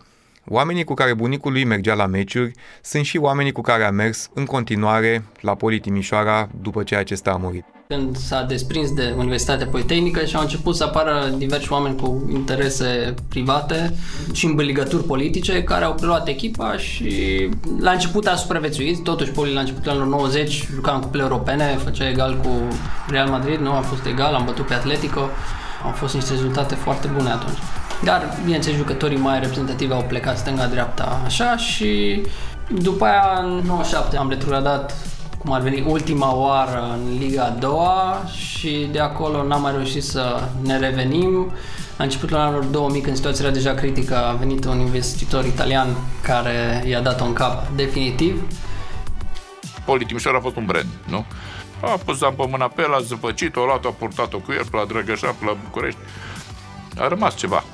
Oamenii 0.48 0.84
cu 0.84 0.94
care 0.94 1.14
bunicul 1.14 1.52
lui 1.52 1.64
mergea 1.64 1.94
la 1.94 2.06
meciuri 2.06 2.52
sunt 2.82 3.04
și 3.04 3.16
oamenii 3.16 3.52
cu 3.52 3.60
care 3.60 3.84
a 3.84 3.90
mers 3.90 4.28
în 4.34 4.44
continuare 4.44 5.24
la 5.40 5.54
Poli 5.54 5.80
Timișoara 5.80 6.48
după 6.62 6.82
ce 6.82 6.96
acesta 6.96 7.30
a 7.30 7.36
murit. 7.36 7.64
Când 7.88 8.16
s-a 8.16 8.42
desprins 8.42 8.92
de 8.92 9.14
Universitatea 9.16 9.66
Politehnică 9.66 10.24
și 10.24 10.36
au 10.36 10.42
început 10.42 10.76
să 10.76 10.84
apară 10.84 11.34
diversi 11.36 11.72
oameni 11.72 11.96
cu 11.96 12.30
interese 12.32 13.14
private 13.28 13.94
și 14.32 14.46
îmbăligături 14.46 15.04
politice 15.04 15.62
care 15.62 15.84
au 15.84 15.94
preluat 15.94 16.28
echipa 16.28 16.76
și 16.76 17.48
la 17.78 17.90
început 17.90 18.26
a 18.26 18.34
supraviețuit, 18.34 19.02
totuși 19.02 19.30
Poli 19.30 19.52
la 19.52 19.60
începutul 19.60 19.90
anilor 19.90 20.08
90 20.08 20.66
juca 20.74 20.92
în 20.92 21.00
cupele 21.00 21.22
europene, 21.22 21.78
făcea 21.84 22.08
egal 22.08 22.36
cu 22.36 22.48
Real 23.08 23.28
Madrid, 23.28 23.58
nu 23.58 23.72
a 23.72 23.80
fost 23.80 24.06
egal, 24.06 24.34
am 24.34 24.44
bătut 24.44 24.66
pe 24.66 24.74
Atletico, 24.74 25.20
au 25.84 25.90
fost 25.90 26.14
niște 26.14 26.30
rezultate 26.30 26.74
foarte 26.74 27.10
bune 27.16 27.30
atunci. 27.30 27.58
Dar, 28.04 28.38
bineînțeles, 28.44 28.78
jucătorii 28.78 29.18
mai 29.18 29.40
reprezentativi 29.40 29.92
au 29.92 30.04
plecat 30.08 30.38
stânga-dreapta 30.38 31.20
așa 31.24 31.56
și 31.56 32.22
după 32.68 33.04
aia, 33.04 33.40
în 33.42 33.62
97, 33.64 34.16
am 34.16 34.28
retrogradat 34.28 34.94
cum 35.38 35.52
ar 35.52 35.60
veni 35.60 35.84
ultima 35.86 36.34
oară 36.34 36.90
în 36.92 37.18
Liga 37.18 37.44
a 37.44 37.50
doua 37.50 38.22
și 38.36 38.88
de 38.92 38.98
acolo 38.98 39.42
n-am 39.42 39.60
mai 39.60 39.72
reușit 39.72 40.02
să 40.02 40.42
ne 40.62 40.78
revenim. 40.78 41.52
La 41.96 42.04
începutul 42.04 42.36
anilor 42.36 42.64
2000, 42.64 43.00
când 43.00 43.16
situația 43.16 43.44
era 43.44 43.54
deja 43.54 43.74
critică, 43.74 44.16
a 44.16 44.32
venit 44.32 44.64
un 44.64 44.78
investitor 44.80 45.44
italian 45.44 45.88
care 46.22 46.84
i-a 46.86 47.00
dat 47.00 47.20
un 47.20 47.32
cap 47.32 47.68
definitiv. 47.76 48.42
Poli 49.84 50.04
Timișoara 50.04 50.38
a 50.38 50.40
fost 50.40 50.56
un 50.56 50.64
brand, 50.64 50.86
nu? 51.08 51.24
A 51.80 51.98
pus 52.04 52.18
pe 52.18 52.46
mâna 52.50 52.68
pe 52.68 52.82
el, 52.82 52.94
a 52.94 53.00
zăpăcit-o, 53.00 53.60
a 53.60 53.64
luat-o, 53.64 53.88
a 53.88 53.94
purtat-o 53.98 54.38
cu 54.38 54.52
el 54.52 54.64
pe 54.70 54.76
la 54.76 54.84
Drăgășa, 54.84 55.26
pe 55.26 55.44
la 55.44 55.56
București. 55.64 55.98
A 56.98 57.08
rămas 57.08 57.36
ceva. 57.36 57.64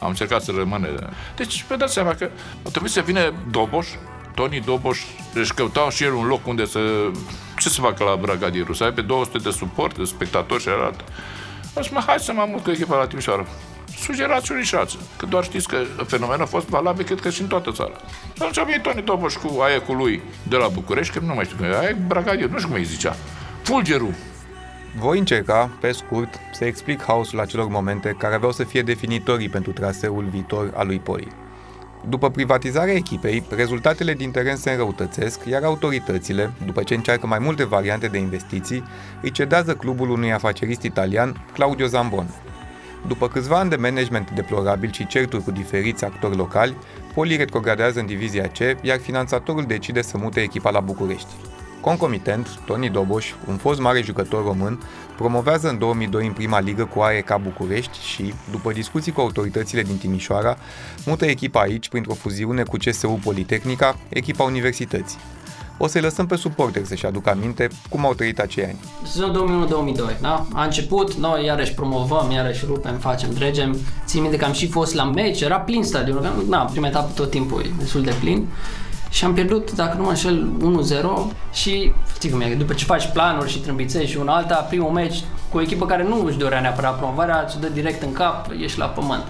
Am 0.00 0.08
încercat 0.08 0.42
să 0.42 0.52
rămâne. 0.56 0.88
Deci, 1.36 1.64
vă 1.68 1.76
dați 1.76 1.92
seama 1.92 2.14
că 2.14 2.30
a 2.66 2.68
trebuit 2.70 2.92
să 2.92 3.00
vină 3.00 3.32
Doboș, 3.50 3.86
Tony 4.34 4.60
Doboș 4.60 5.00
își 5.34 5.54
căutau 5.54 5.90
și 5.90 6.04
el 6.04 6.12
un 6.12 6.26
loc 6.26 6.46
unde 6.46 6.64
să... 6.64 6.80
Ce 7.58 7.68
să 7.68 7.80
facă 7.80 8.04
la 8.04 8.16
Bragadiru? 8.16 8.72
Să 8.72 8.84
aibă 8.84 9.00
200 9.00 9.38
de 9.38 9.50
suport, 9.50 9.98
de 9.98 10.04
spectatori 10.04 10.62
și 10.62 10.68
arată. 10.68 11.04
O 11.74 11.82
să 11.82 11.88
mă, 11.92 12.02
hai 12.06 12.18
să 12.18 12.32
mă 12.32 12.46
mut 12.50 12.62
cu 12.62 12.70
echipa 12.70 12.98
la 12.98 13.06
Timișoara. 13.06 13.46
Sugerați 14.00 14.52
unișață. 14.52 14.96
Că 15.16 15.26
doar 15.26 15.44
știți 15.44 15.68
că 15.68 15.76
fenomenul 16.06 16.42
a 16.42 16.46
fost 16.46 16.68
valabil, 16.68 17.04
cred 17.04 17.20
că 17.20 17.30
și 17.30 17.40
în 17.40 17.46
toată 17.46 17.70
țara. 17.70 17.92
Și 18.34 18.42
atunci 18.42 18.58
a 18.58 18.62
venit 18.62 18.82
Tony 18.82 19.02
Doboș 19.02 19.34
cu 19.34 19.60
aia 19.60 19.80
cu 19.80 19.92
lui 19.92 20.22
de 20.42 20.56
la 20.56 20.68
București, 20.68 21.12
că 21.12 21.24
nu 21.24 21.34
mai 21.34 21.44
știu 21.44 21.56
cum 21.56 21.66
e, 21.66 21.78
aia 21.78 21.96
Bragadiru, 22.06 22.50
nu 22.50 22.56
știu 22.56 22.68
cum 22.68 22.78
îi 22.78 22.84
zicea. 22.84 23.16
Fulgerul. 23.62 24.14
Voi 24.98 25.18
încerca, 25.18 25.70
pe 25.80 25.92
scurt, 25.92 26.40
să 26.52 26.64
explic 26.64 27.02
haosul 27.02 27.40
acelor 27.40 27.68
momente 27.68 28.16
care 28.18 28.34
aveau 28.34 28.52
să 28.52 28.64
fie 28.64 28.82
definitorii 28.82 29.48
pentru 29.48 29.72
traseul 29.72 30.24
viitor 30.24 30.72
al 30.74 30.86
lui 30.86 30.98
Poli. 30.98 31.32
După 32.08 32.30
privatizarea 32.30 32.94
echipei, 32.94 33.44
rezultatele 33.50 34.14
din 34.14 34.30
teren 34.30 34.56
se 34.56 34.70
înrăutățesc, 34.70 35.44
iar 35.44 35.62
autoritățile, 35.62 36.52
după 36.64 36.82
ce 36.82 36.94
încearcă 36.94 37.26
mai 37.26 37.38
multe 37.38 37.64
variante 37.64 38.06
de 38.06 38.18
investiții, 38.18 38.84
îi 39.22 39.30
cedează 39.30 39.74
clubul 39.74 40.10
unui 40.10 40.32
afacerist 40.32 40.82
italian, 40.82 41.46
Claudio 41.52 41.86
Zambon. 41.86 42.26
După 43.06 43.28
câțiva 43.28 43.58
ani 43.58 43.70
de 43.70 43.76
management 43.76 44.30
deplorabil 44.30 44.92
și 44.92 45.06
certuri 45.06 45.42
cu 45.42 45.50
diferiți 45.50 46.04
actori 46.04 46.36
locali, 46.36 46.76
Poli 47.14 47.36
retrogradează 47.36 48.00
în 48.00 48.06
divizia 48.06 48.46
C, 48.46 48.58
iar 48.82 48.98
finanțatorul 48.98 49.64
decide 49.64 50.02
să 50.02 50.18
mute 50.18 50.40
echipa 50.40 50.70
la 50.70 50.80
București. 50.80 51.32
Concomitent, 51.80 52.48
Tony 52.64 52.90
Doboș, 52.90 53.32
un 53.48 53.56
fost 53.56 53.80
mare 53.80 54.02
jucător 54.02 54.44
român, 54.44 54.82
promovează 55.16 55.68
în 55.68 55.78
2002 55.78 56.26
în 56.26 56.32
prima 56.32 56.60
ligă 56.60 56.84
cu 56.84 57.00
AEK 57.00 57.40
București 57.42 57.98
și, 58.06 58.34
după 58.50 58.72
discuții 58.72 59.12
cu 59.12 59.20
autoritățile 59.20 59.82
din 59.82 59.96
Timișoara, 59.96 60.56
mută 61.06 61.24
echipa 61.24 61.60
aici 61.60 61.88
printr-o 61.88 62.14
fuziune 62.14 62.62
cu 62.62 62.76
CSU 62.76 63.20
Politehnica, 63.24 63.98
echipa 64.08 64.44
universității. 64.44 65.18
O 65.80 65.86
să-i 65.86 66.00
lăsăm 66.00 66.26
pe 66.26 66.36
suporter 66.36 66.84
să-și 66.84 67.06
aducă 67.06 67.30
aminte 67.30 67.68
cum 67.90 68.04
au 68.06 68.14
trăit 68.14 68.38
acei 68.38 68.64
ani. 68.64 68.78
Sezonul 69.04 69.94
2001-2002, 70.16 70.20
da? 70.20 70.46
A 70.52 70.64
început, 70.64 71.14
noi 71.14 71.44
iarăși 71.44 71.74
promovăm, 71.74 72.30
iarăși 72.30 72.64
rupem, 72.66 72.96
facem, 72.96 73.32
dregem. 73.32 73.76
Țin 74.04 74.22
minte 74.22 74.36
că 74.36 74.44
am 74.44 74.52
și 74.52 74.68
fost 74.68 74.94
la 74.94 75.04
meci, 75.04 75.40
era 75.40 75.60
plin 75.60 75.84
stadionul, 75.84 76.44
na, 76.48 76.58
prima 76.58 76.86
etapă 76.86 77.10
tot 77.14 77.30
timpul 77.30 77.60
e 77.60 77.70
destul 77.78 78.02
de 78.02 78.14
plin 78.20 78.48
și 79.10 79.24
am 79.24 79.34
pierdut, 79.34 79.72
dacă 79.72 79.96
nu 79.96 80.02
mă 80.02 80.08
înșel, 80.08 80.48
1-0 81.30 81.34
și 81.52 81.92
știi 82.14 82.30
cum 82.30 82.40
e, 82.40 82.54
după 82.54 82.72
ce 82.72 82.84
faci 82.84 83.12
planuri 83.12 83.50
și 83.50 83.58
trâmbițești 83.58 84.10
și 84.10 84.16
una 84.16 84.36
alta, 84.36 84.54
primul 84.54 84.90
meci 84.90 85.22
cu 85.50 85.56
o 85.56 85.60
echipă 85.60 85.86
care 85.86 86.02
nu 86.02 86.24
își 86.24 86.38
dorea 86.38 86.60
neapărat 86.60 86.98
promovarea, 86.98 87.44
ți 87.44 87.60
dă 87.60 87.66
direct 87.66 88.02
în 88.02 88.12
cap, 88.12 88.46
ești 88.60 88.78
la 88.78 88.86
pământ. 88.86 89.24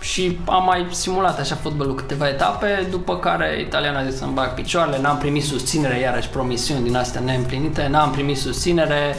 Și 0.00 0.38
am 0.46 0.64
mai 0.64 0.86
simulat 0.90 1.38
așa 1.38 1.54
fotbalul 1.54 1.94
câteva 1.94 2.28
etape, 2.28 2.86
după 2.90 3.18
care 3.18 3.60
italiana 3.60 3.98
a 3.98 4.04
zis 4.04 4.18
să-mi 4.18 4.32
bag 4.32 4.54
picioarele, 4.54 5.00
n-am 5.00 5.18
primit 5.18 5.44
susținere, 5.44 5.98
iarăși 5.98 6.28
promisiuni 6.28 6.84
din 6.84 6.96
astea 6.96 7.20
neîmplinite, 7.20 7.86
n-am 7.90 8.10
primit 8.10 8.36
susținere, 8.36 9.16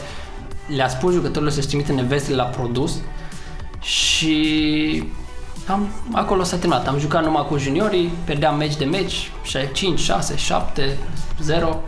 le-a 0.66 0.88
spus 0.88 1.12
jucătorilor 1.12 1.52
să-și 1.52 1.66
trimite 1.66 1.92
nevestele 1.92 2.36
la 2.36 2.42
produs 2.42 2.92
și 3.80 5.04
am, 5.66 5.88
acolo 6.12 6.42
s-a 6.42 6.56
terminat. 6.56 6.88
Am 6.88 6.98
jucat 6.98 7.24
numai 7.24 7.46
cu 7.48 7.58
juniorii, 7.58 8.12
pierdeam 8.24 8.56
meci 8.56 8.76
de 8.76 8.84
meci, 8.84 9.32
5, 9.72 10.00
6, 10.00 10.36
7, 10.36 10.96
0. 11.40 11.80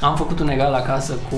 Am 0.00 0.16
făcut 0.16 0.40
un 0.40 0.48
egal 0.48 0.74
acasă 0.74 1.18
cu 1.30 1.36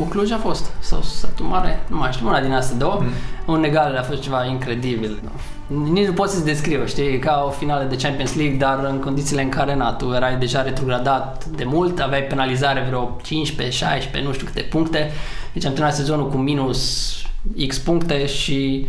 Ucluj 0.00 0.30
a 0.30 0.36
fost, 0.36 0.70
sau 0.78 1.02
Satu 1.02 1.44
Mare, 1.44 1.82
nu 1.88 1.96
mai 1.96 2.12
știu, 2.12 2.26
una 2.26 2.40
din 2.40 2.52
astea 2.52 2.76
două. 2.76 2.98
Mm. 3.00 3.54
Un 3.54 3.64
egal 3.64 3.96
a 3.96 4.02
fost 4.02 4.20
ceva 4.20 4.44
incredibil. 4.44 5.22
Nici 5.66 6.06
nu 6.06 6.12
pot 6.12 6.28
să-ți 6.28 6.44
descriu, 6.44 6.86
știi, 6.86 7.18
ca 7.18 7.44
o 7.46 7.50
finală 7.50 7.84
de 7.88 7.96
Champions 7.96 8.34
League, 8.34 8.56
dar 8.56 8.84
în 8.84 8.98
condițiile 8.98 9.42
în 9.42 9.48
care, 9.48 9.74
na, 9.74 9.92
tu 9.92 10.12
erai 10.14 10.36
deja 10.36 10.62
retrogradat 10.62 11.44
de 11.44 11.64
mult, 11.64 12.00
aveai 12.00 12.22
penalizare 12.22 12.84
vreo 12.88 13.16
15, 13.22 13.76
16, 13.84 14.28
nu 14.28 14.34
știu 14.34 14.46
câte 14.46 14.60
puncte. 14.60 15.10
Deci 15.52 15.64
am 15.64 15.72
terminat 15.72 15.96
sezonul 15.96 16.30
cu 16.30 16.36
minus 16.36 17.12
X 17.66 17.78
puncte 17.78 18.26
și 18.26 18.86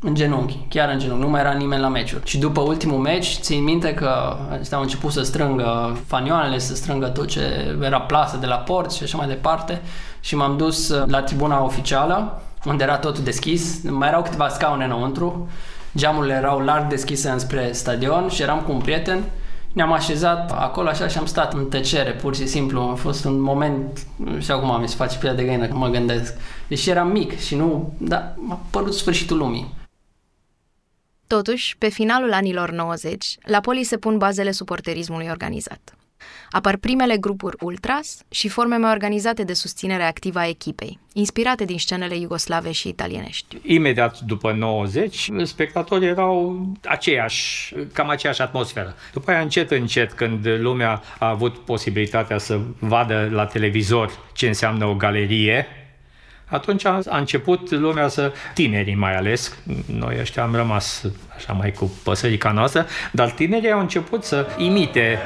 în 0.00 0.14
genunchi, 0.14 0.58
chiar 0.68 0.88
în 0.88 0.98
genunchi, 0.98 1.22
nu 1.22 1.30
mai 1.30 1.40
era 1.40 1.52
nimeni 1.52 1.80
la 1.80 1.88
meciuri. 1.88 2.26
Și 2.26 2.38
după 2.38 2.60
ultimul 2.60 2.98
meci, 2.98 3.38
țin 3.40 3.62
minte 3.62 3.94
că 3.94 4.36
au 4.72 4.80
început 4.80 5.12
să 5.12 5.22
strângă 5.22 5.98
fanioanele, 6.06 6.58
să 6.58 6.74
strângă 6.74 7.06
tot 7.06 7.26
ce 7.26 7.76
era 7.82 8.00
plasă 8.00 8.36
de 8.36 8.46
la 8.46 8.56
port 8.56 8.92
și 8.92 9.02
așa 9.02 9.16
mai 9.16 9.26
departe 9.26 9.82
și 10.20 10.36
m-am 10.36 10.56
dus 10.56 10.88
la 11.06 11.22
tribuna 11.22 11.64
oficială, 11.64 12.42
unde 12.64 12.82
era 12.82 12.96
totul 12.96 13.24
deschis, 13.24 13.82
mai 13.82 14.08
erau 14.08 14.22
câteva 14.22 14.48
scaune 14.48 14.84
înăuntru, 14.84 15.48
geamurile 15.96 16.34
erau 16.34 16.58
larg 16.58 16.88
deschise 16.88 17.28
înspre 17.28 17.72
stadion 17.72 18.28
și 18.28 18.42
eram 18.42 18.60
cu 18.60 18.72
un 18.72 18.78
prieten 18.78 19.24
ne-am 19.72 19.92
așezat 19.92 20.52
acolo 20.52 20.88
așa 20.88 21.08
și 21.08 21.18
am 21.18 21.26
stat 21.26 21.52
în 21.52 21.68
tăcere, 21.68 22.10
pur 22.10 22.34
și 22.34 22.46
simplu. 22.46 22.80
A 22.80 22.94
fost 22.94 23.24
un 23.24 23.40
moment, 23.40 24.06
și 24.38 24.50
acum 24.50 24.80
mi 24.80 24.88
se 24.88 24.96
face 24.96 25.18
pielea 25.18 25.36
de 25.36 25.44
găină 25.44 25.66
când 25.66 25.78
mă 25.78 25.88
gândesc. 25.88 26.34
Deși 26.68 26.90
eram 26.90 27.08
mic 27.08 27.38
și 27.38 27.54
nu, 27.54 27.92
da, 27.98 28.34
m-a 28.36 28.60
părut 28.70 28.94
sfârșitul 28.94 29.36
lumii. 29.36 29.74
Totuși, 31.26 31.76
pe 31.78 31.88
finalul 31.88 32.32
anilor 32.32 32.70
90, 32.70 33.36
la 33.42 33.60
Poli 33.60 33.84
se 33.84 33.96
pun 33.96 34.18
bazele 34.18 34.50
suporterismului 34.50 35.26
organizat. 35.30 35.96
Apar 36.50 36.76
primele 36.76 37.16
grupuri 37.16 37.56
ultras 37.60 38.18
și 38.30 38.48
forme 38.48 38.76
mai 38.76 38.90
organizate 38.90 39.42
de 39.44 39.52
susținere 39.52 40.02
activă 40.02 40.38
a 40.38 40.48
echipei, 40.48 40.98
inspirate 41.12 41.64
din 41.64 41.78
scenele 41.78 42.16
iugoslave 42.16 42.70
și 42.72 42.88
italienești. 42.88 43.56
Imediat 43.62 44.20
după 44.20 44.52
90, 44.52 45.30
spectatorii 45.42 46.08
erau 46.08 46.66
aceiași, 46.84 47.74
cam 47.92 48.08
aceeași 48.08 48.40
atmosferă. 48.40 48.94
După 49.12 49.30
aia, 49.30 49.40
încet, 49.40 49.70
încet, 49.70 50.12
când 50.12 50.46
lumea 50.58 51.02
a 51.18 51.28
avut 51.28 51.56
posibilitatea 51.56 52.38
să 52.38 52.60
vadă 52.78 53.28
la 53.32 53.46
televizor 53.46 54.18
ce 54.32 54.46
înseamnă 54.46 54.84
o 54.84 54.94
galerie, 54.94 55.66
atunci 56.48 56.84
a, 56.84 57.00
a 57.08 57.18
început 57.18 57.70
lumea 57.70 58.08
să, 58.08 58.32
tinerii 58.54 58.94
mai 58.94 59.16
ales, 59.16 59.58
noi 59.86 60.16
ăștia 60.20 60.42
am 60.42 60.54
rămas 60.54 61.04
așa 61.36 61.52
mai 61.52 61.72
cu 61.72 61.92
păsărica 62.04 62.50
noastră, 62.50 62.86
dar 63.12 63.30
tinerii 63.30 63.70
au 63.72 63.80
început 63.80 64.24
să 64.24 64.46
imite 64.56 65.18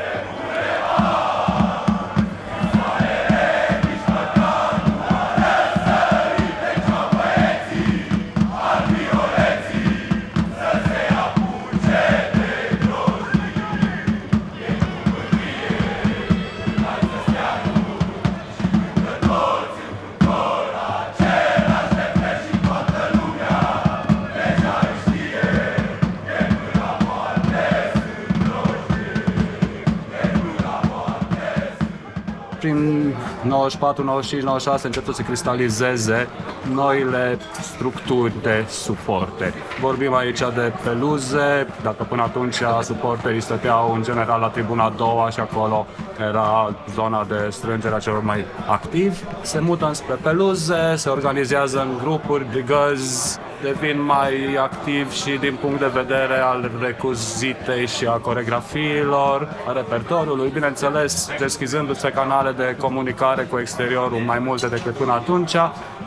94, 33.81 34.05
95, 34.05 34.43
96 34.43 34.87
încep 34.87 35.05
să 35.05 35.12
se 35.12 35.25
cristalizeze 35.25 36.29
noile 36.73 37.38
structuri 37.61 38.33
de 38.43 38.64
suporteri. 38.69 39.55
Vorbim 39.81 40.14
aici 40.14 40.38
de 40.38 40.73
peluze, 40.85 41.66
dacă 41.83 42.07
până 42.09 42.23
atunci 42.23 42.62
suporterii 42.83 43.40
stăteau 43.40 43.93
în 43.95 44.03
general 44.03 44.40
la 44.40 44.49
tribuna 44.49 44.85
a 44.85 44.93
doua 44.97 45.31
și 45.31 45.40
acolo 45.40 45.87
era 46.29 46.75
zona 46.95 47.25
de 47.25 47.49
strângere 47.51 47.95
a 47.95 47.99
celor 47.99 48.23
mai 48.23 48.45
activi, 48.69 49.21
se 49.43 49.59
mută 49.59 49.87
înspre 49.87 50.14
peluze, 50.14 50.95
se 50.97 51.09
organizează 51.09 51.81
în 51.81 51.99
grupuri, 52.03 52.47
brigăzi, 52.51 53.38
devin 53.62 54.03
mai 54.03 54.57
activ 54.61 55.12
și 55.12 55.31
din 55.31 55.59
punct 55.61 55.79
de 55.79 55.90
vedere 55.94 56.38
al 56.40 56.70
recuzitei 56.81 57.87
și 57.87 58.07
a 58.07 58.12
coregrafiilor, 58.12 59.49
a 59.66 59.73
repertoriului, 59.73 60.51
bineînțeles, 60.53 61.31
deschizându-se 61.38 62.09
canale 62.09 62.53
de 62.53 62.77
comunicare 62.79 63.42
cu 63.42 63.59
exteriorul 63.59 64.18
mai 64.18 64.38
multe 64.38 64.66
decât 64.66 64.94
până 64.94 65.12
atunci, 65.12 65.57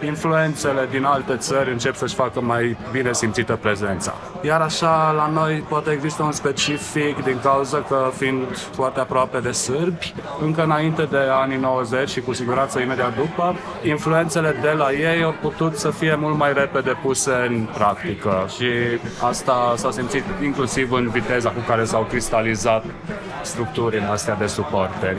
influențele 0.06 0.88
din 0.92 1.04
alte 1.04 1.36
țări 1.36 1.72
încep 1.72 1.96
să-și 1.96 2.16
facă 2.16 2.42
mai 2.42 2.78
bine 2.92 3.14
simțită 3.14 3.56
prezența. 3.62 4.14
Iar 4.42 4.62
așa, 4.62 5.12
la 5.12 5.30
noi 5.34 5.64
poate 5.70 5.92
există 5.92 6.24
un 6.24 6.32
specific 6.32 7.24
din 7.24 7.40
cauza 7.44 7.78
că 7.78 8.12
fiind 8.18 8.58
foarte 8.58 9.00
aproape 9.00 9.40
de 9.40 9.52
sârbi, 9.52 10.14
încă 10.42 10.64
înainte 10.64 11.04
de 11.04 11.18
anii 11.42 11.58
90 11.58 12.10
și 12.10 12.22
cu 12.22 12.34
siguranță 12.34 12.80
imediat 12.80 13.16
după, 13.16 13.56
influențele 13.84 14.58
de 14.62 14.72
la 14.78 14.92
ei 14.92 15.24
au 15.24 15.36
putut 15.42 15.78
să 15.78 15.90
fie 15.90 16.16
mult 16.16 16.38
mai 16.38 16.54
repede 16.54 16.98
puse 17.04 17.43
în 17.48 17.68
practică 17.74 18.48
și 18.56 18.66
asta 19.22 19.74
s-a 19.78 19.92
simțit 19.92 20.24
inclusiv 20.44 20.92
în 20.92 21.10
viteza 21.10 21.50
cu 21.50 21.60
care 21.68 21.84
s-au 21.84 22.04
cristalizat 22.04 22.86
structurile 23.42 24.04
astea 24.04 24.36
de 24.36 24.46
suporteri. 24.46 25.18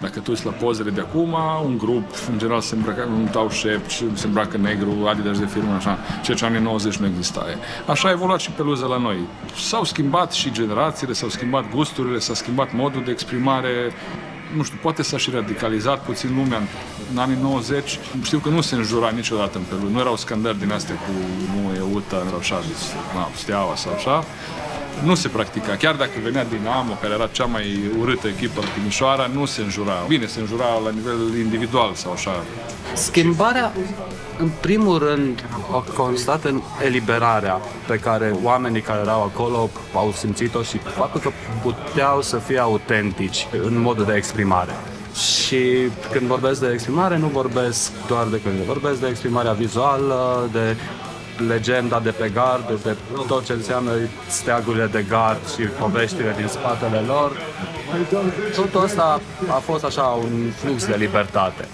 Dacă 0.00 0.20
tu 0.20 0.32
la 0.44 0.50
pozele 0.50 0.90
de 0.90 1.00
acum, 1.00 1.36
un 1.64 1.78
grup, 1.78 2.04
în 2.30 2.38
general, 2.38 2.60
se 2.60 2.74
îmbrăca, 2.74 3.06
un 3.06 3.26
tau 3.26 3.50
șepci, 3.50 4.02
se 4.12 4.26
îmbracă 4.26 4.56
negru, 4.56 5.06
Adidas 5.08 5.38
de 5.38 5.46
firmă, 5.46 5.74
așa, 5.74 5.98
ceea 6.22 6.36
ce 6.36 6.44
anii 6.44 6.60
90 6.60 6.96
nu 6.96 7.06
exista. 7.06 7.46
Așa 7.86 8.08
a 8.08 8.10
evoluat 8.10 8.40
și 8.40 8.50
peluza 8.50 8.86
la 8.86 8.96
noi. 8.96 9.16
S-au 9.56 9.84
schimbat 9.84 10.32
și 10.32 10.52
generațiile, 10.52 11.12
s-au 11.12 11.28
schimbat 11.28 11.70
gusturile, 11.74 12.18
s-a 12.18 12.34
schimbat 12.34 12.72
modul 12.72 13.04
de 13.04 13.10
exprimare, 13.10 13.92
nu 14.56 14.62
știu, 14.62 14.78
poate 14.82 15.02
s-a 15.02 15.18
și 15.18 15.30
radicalizat 15.30 16.04
puțin 16.04 16.34
lumea 16.36 16.62
în 17.12 17.18
anii 17.18 17.38
90. 17.40 17.98
Știu 18.22 18.38
că 18.38 18.48
nu 18.48 18.60
se 18.60 18.74
înjura 18.74 19.10
niciodată 19.10 19.58
în 19.58 19.64
Peru. 19.68 19.90
Nu 19.90 19.98
erau 19.98 20.16
scandări 20.16 20.58
din 20.58 20.72
astea 20.72 20.94
cu 20.94 21.10
nu 21.54 21.74
e 21.74 21.80
UTA 21.94 22.22
sau 22.28 22.38
așa, 22.38 22.62
na, 23.14 23.28
steaua 23.36 23.76
sau 23.76 23.92
așa 23.92 24.24
nu 25.04 25.14
se 25.14 25.28
practica. 25.28 25.76
Chiar 25.76 25.94
dacă 25.94 26.10
venea 26.22 26.44
Dinamo, 26.44 26.92
care 27.00 27.12
era 27.14 27.26
cea 27.26 27.44
mai 27.44 27.80
urâtă 28.00 28.28
echipă 28.28 28.60
în 28.60 28.66
Timișoara, 28.78 29.30
nu 29.34 29.44
se 29.44 29.60
înjura. 29.60 29.92
Bine, 30.08 30.26
se 30.26 30.40
înjura 30.40 30.64
la 30.84 30.90
nivel 30.90 31.38
individual 31.38 31.94
sau 31.94 32.12
așa. 32.12 32.42
Schimbarea, 32.94 33.72
în 34.38 34.50
primul 34.60 34.98
rând, 34.98 35.44
a 35.72 35.84
constat 35.96 36.44
în 36.44 36.60
eliberarea 36.84 37.60
pe 37.86 37.98
care 37.98 38.36
oamenii 38.42 38.80
care 38.80 39.00
erau 39.00 39.22
acolo 39.22 39.70
au 39.94 40.12
simțit-o 40.16 40.62
și 40.62 40.78
faptul 40.78 41.20
că 41.20 41.30
puteau 41.62 42.22
să 42.22 42.36
fie 42.36 42.58
autentici 42.58 43.46
în 43.62 43.80
modul 43.80 44.04
de 44.04 44.14
exprimare. 44.16 44.72
Și 45.14 45.58
când 46.12 46.26
vorbesc 46.26 46.60
de 46.60 46.70
exprimare, 46.72 47.18
nu 47.18 47.26
vorbesc 47.26 47.92
doar 48.06 48.26
de 48.26 48.40
când 48.40 48.54
vorbesc 48.54 49.00
de 49.00 49.06
exprimarea 49.06 49.52
vizuală, 49.52 50.48
de 50.52 50.76
legenda 51.48 52.00
de 52.00 52.10
pe 52.10 52.28
gard, 52.34 52.82
de 52.82 52.96
tot 53.26 53.44
ce 53.44 53.52
înseamnă 53.52 53.92
steagurile 54.28 54.86
de 54.86 55.04
gard 55.08 55.48
și 55.54 55.62
poveștile 55.62 56.34
din 56.36 56.46
spatele 56.46 56.98
lor. 57.06 57.32
Tot 58.54 58.82
asta 58.82 59.20
a 59.48 59.58
fost 59.58 59.84
așa 59.84 60.02
un 60.02 60.50
flux 60.56 60.86
de 60.86 60.96
libertate. 60.98 61.68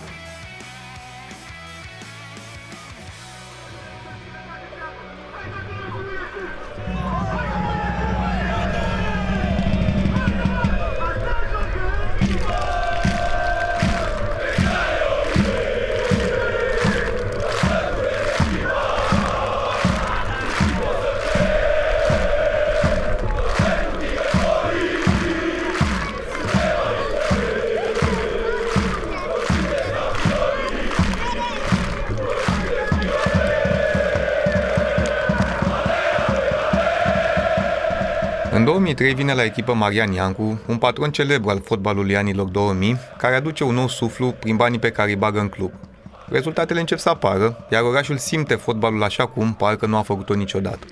În 39.06 39.12
2003 39.12 39.34
vine 39.34 39.42
la 39.42 39.54
echipă 39.54 39.72
Marian 39.72 40.12
Iancu, 40.12 40.60
un 40.66 40.76
patron 40.76 41.10
celebru 41.10 41.50
al 41.50 41.60
fotbalului 41.64 42.16
anilor 42.16 42.48
2000, 42.48 42.98
care 43.18 43.34
aduce 43.34 43.64
un 43.64 43.74
nou 43.74 43.88
suflu 43.88 44.30
prin 44.30 44.56
banii 44.56 44.78
pe 44.78 44.90
care 44.90 45.08
îi 45.08 45.16
bagă 45.16 45.40
în 45.40 45.48
club. 45.48 45.72
Rezultatele 46.28 46.80
încep 46.80 46.98
să 46.98 47.08
apară, 47.08 47.66
iar 47.70 47.82
orașul 47.82 48.16
simte 48.16 48.54
fotbalul 48.54 49.02
așa 49.02 49.26
cum 49.26 49.54
parcă 49.54 49.86
nu 49.86 49.96
a 49.96 50.02
făcut-o 50.02 50.34
niciodată. 50.34 50.86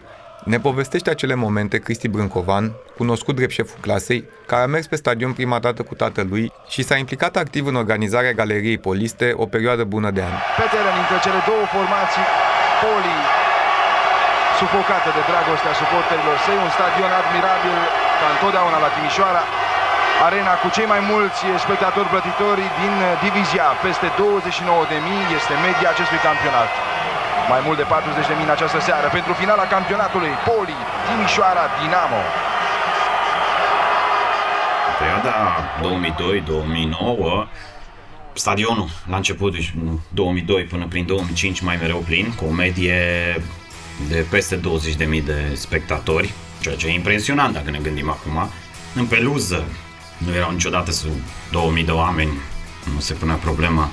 Ne 0.44 0.58
povestește 0.58 1.10
acele 1.10 1.34
momente 1.34 1.78
Cristi 1.78 2.08
Brâncovan, 2.08 2.72
cunoscut 2.96 3.34
drept 3.34 3.52
șeful 3.52 3.78
clasei, 3.80 4.24
care 4.46 4.62
a 4.62 4.66
mers 4.66 4.86
pe 4.86 4.96
stadion 4.96 5.32
prima 5.32 5.58
dată 5.58 5.82
cu 5.82 5.94
tatălui 5.94 6.52
și 6.68 6.82
s-a 6.82 6.96
implicat 6.96 7.36
activ 7.36 7.66
în 7.66 7.74
organizarea 7.74 8.32
galeriei 8.32 8.78
Poliste 8.78 9.32
o 9.36 9.46
perioadă 9.46 9.84
bună 9.84 10.10
de 10.10 10.20
ani. 10.20 10.38
Pe 10.56 10.62
teren 10.70 10.96
între 11.00 11.16
cele 11.22 11.40
două 11.46 11.64
formații, 11.72 12.26
Poli 12.80 13.43
sufocată 14.64 15.10
de 15.18 15.22
dragostea 15.30 15.74
suporterilor 15.80 16.36
săi, 16.44 16.58
un 16.66 16.70
stadion 16.76 17.12
admirabil 17.20 17.78
ca 18.20 18.26
întotdeauna 18.34 18.78
la 18.84 18.90
Timișoara, 18.94 19.42
arena 20.26 20.54
cu 20.62 20.68
cei 20.76 20.88
mai 20.94 21.02
mulți 21.12 21.40
spectatori 21.64 22.12
plătitori 22.14 22.64
din 22.80 22.94
divizia, 23.26 23.66
peste 23.86 24.06
29.000 24.18 25.38
este 25.38 25.54
media 25.66 25.88
acestui 25.94 26.20
campionat. 26.28 26.70
Mai 27.52 27.60
mult 27.66 27.78
de 27.80 27.86
40.000 27.92 28.46
în 28.46 28.54
această 28.56 28.78
seară 28.88 29.06
pentru 29.16 29.32
finala 29.40 29.64
campionatului 29.74 30.32
Poli 30.48 30.76
Timișoara 31.06 31.64
Dinamo. 31.78 32.22
În 34.88 34.94
perioada 35.00 35.34
2002-2009 37.44 37.46
stadionul 38.44 38.88
la 39.12 39.16
început, 39.16 39.50
deci 39.56 39.68
2002 40.08 40.62
până 40.72 40.84
prin 40.92 41.04
2005 41.06 41.60
mai 41.60 41.76
mereu 41.82 42.00
plin, 42.08 42.26
cu 42.38 42.44
o 42.50 42.52
medie 42.62 42.98
de 44.08 44.24
peste 44.30 44.60
20.000 44.60 45.24
de 45.24 45.54
spectatori, 45.54 46.32
ceea 46.60 46.74
ce 46.76 46.86
e 46.86 46.92
impresionant 46.92 47.54
dacă 47.54 47.70
ne 47.70 47.78
gândim 47.78 48.10
acum. 48.10 48.50
În 48.94 49.06
peluză 49.06 49.64
nu 50.18 50.34
erau 50.34 50.50
niciodată 50.50 50.90
sub 50.90 51.12
2000 51.50 51.84
de 51.84 51.90
oameni, 51.90 52.32
nu 52.94 53.00
se 53.00 53.14
punea 53.14 53.34
problema. 53.34 53.90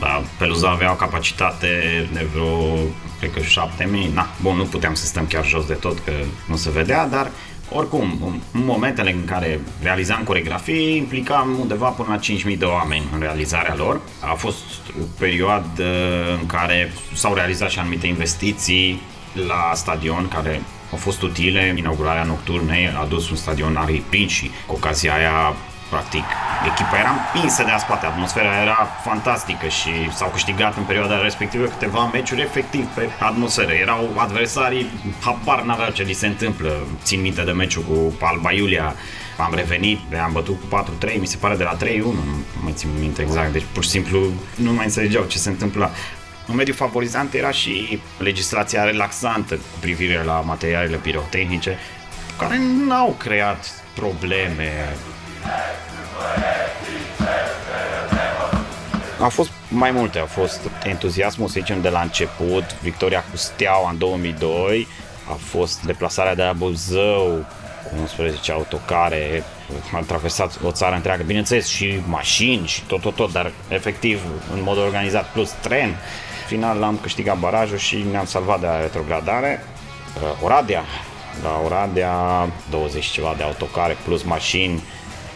Dar 0.00 0.24
peluza 0.38 0.70
avea 0.70 0.92
o 0.92 0.94
capacitate 0.94 1.68
de 2.12 2.26
vreo, 2.32 2.74
cred 3.18 3.32
că 3.32 3.40
7000. 3.40 4.10
Na, 4.14 4.28
bun, 4.42 4.56
nu 4.56 4.64
puteam 4.64 4.94
să 4.94 5.06
stăm 5.06 5.26
chiar 5.26 5.46
jos 5.46 5.66
de 5.66 5.74
tot, 5.74 5.98
că 5.98 6.12
nu 6.46 6.56
se 6.56 6.70
vedea, 6.70 7.06
dar 7.06 7.30
Oricum, 7.70 8.18
în 8.52 8.64
momentele 8.64 9.12
în 9.12 9.24
care 9.24 9.60
realizam 9.82 10.22
coregrafii, 10.22 10.96
implicam 10.96 11.56
undeva 11.60 11.88
până 11.88 12.08
la 12.08 12.50
5.000 12.52 12.58
de 12.58 12.64
oameni 12.64 13.04
în 13.12 13.20
realizarea 13.20 13.74
lor. 13.74 14.00
A 14.20 14.32
fost 14.32 14.64
o 15.00 15.04
perioadă 15.18 15.84
în 16.40 16.46
care 16.46 16.92
s-au 17.14 17.34
realizat 17.34 17.70
și 17.70 17.78
anumite 17.78 18.06
investiții 18.06 19.02
la 19.46 19.72
stadion 19.74 20.28
care 20.28 20.62
au 20.90 20.98
fost 20.98 21.22
utile. 21.22 21.74
Inaugurarea 21.76 22.22
nocturnei 22.22 22.88
a 22.88 23.00
adus 23.00 23.30
un 23.30 23.36
stadion 23.36 23.76
aripin 23.76 24.28
și 24.28 24.50
cu 24.66 24.74
ocazia 24.74 25.14
aia 25.14 25.54
practic, 25.90 26.24
echipa 26.66 26.98
era 26.98 27.10
împinsă 27.10 27.62
de 27.62 27.70
spate, 27.78 28.06
atmosfera 28.06 28.62
era 28.62 28.88
fantastică 29.04 29.68
și 29.68 29.90
s-au 30.14 30.28
câștigat 30.28 30.76
în 30.76 30.82
perioada 30.82 31.22
respectivă 31.22 31.64
câteva 31.64 32.10
meciuri 32.12 32.40
efectiv 32.40 32.84
pe 32.84 33.08
atmosferă. 33.18 33.72
Erau 33.72 34.14
adversarii, 34.16 34.86
habar 35.20 35.62
n-aveau 35.62 35.90
ce 35.90 36.02
li 36.02 36.12
se 36.12 36.26
întâmplă. 36.26 36.86
Țin 37.02 37.20
minte 37.20 37.42
de 37.42 37.50
meciul 37.50 37.82
cu 37.82 38.14
Alba 38.20 38.52
Iulia, 38.52 38.94
am 39.36 39.52
revenit, 39.54 39.98
am 40.24 40.32
bătut 40.32 40.60
cu 40.60 40.84
4-3, 41.06 41.20
mi 41.20 41.26
se 41.26 41.36
pare 41.36 41.56
de 41.56 41.62
la 41.62 41.76
3-1, 41.76 41.76
nu 42.02 42.12
mai 42.62 42.72
țin 42.72 42.88
minte 42.98 43.22
exact, 43.22 43.52
deci 43.52 43.64
pur 43.72 43.82
și 43.82 43.90
simplu 43.90 44.18
nu 44.54 44.72
mai 44.72 44.84
înțelegeau 44.84 45.24
ce 45.24 45.38
se 45.38 45.48
întâmpla. 45.48 45.90
Un 46.48 46.54
mediu 46.54 46.74
favorizant 46.74 47.34
era 47.34 47.50
și 47.50 48.00
legislația 48.18 48.84
relaxantă 48.84 49.54
cu 49.54 49.78
privire 49.80 50.22
la 50.24 50.40
materialele 50.40 50.96
pirotehnice, 50.96 51.78
care 52.38 52.60
n-au 52.86 53.14
creat 53.18 53.82
probleme. 53.94 54.96
Au 59.20 59.28
fost 59.28 59.50
mai 59.68 59.90
multe, 59.90 60.18
a 60.18 60.24
fost 60.24 60.60
entuziasmul, 60.84 61.48
să 61.48 61.54
zicem, 61.58 61.80
de 61.80 61.88
la 61.88 62.00
început, 62.00 62.80
victoria 62.80 63.24
cu 63.30 63.36
Steaua 63.36 63.90
în 63.90 63.98
2002, 63.98 64.86
a 65.30 65.32
fost 65.32 65.82
deplasarea 65.82 66.34
de 66.34 66.42
la 66.42 66.52
Buzău, 66.52 67.46
cu 67.88 68.00
11 68.00 68.52
autocare, 68.52 69.44
a 69.92 69.98
traversat 70.06 70.58
o 70.62 70.70
țară 70.70 70.94
întreagă, 70.94 71.22
bineînțeles 71.22 71.66
și 71.66 72.00
mașini 72.06 72.66
și 72.66 72.82
tot, 72.82 73.00
tot, 73.00 73.14
tot, 73.14 73.32
dar 73.32 73.52
efectiv 73.68 74.20
în 74.52 74.62
mod 74.62 74.78
organizat, 74.78 75.32
plus 75.32 75.50
tren. 75.50 75.96
Final 76.48 76.82
am 76.82 76.98
câștigat 77.02 77.38
barajul 77.38 77.76
și 77.76 78.04
ne-am 78.10 78.24
salvat 78.24 78.60
de 78.60 78.66
la 78.66 78.80
retrogradare. 78.80 79.64
Uh, 80.22 80.44
Oradea, 80.44 80.82
la 81.42 81.62
Oradea 81.64 82.12
20 82.70 83.04
ceva 83.04 83.34
de 83.36 83.42
autocare 83.42 83.96
plus 84.04 84.22
mașini, 84.22 84.82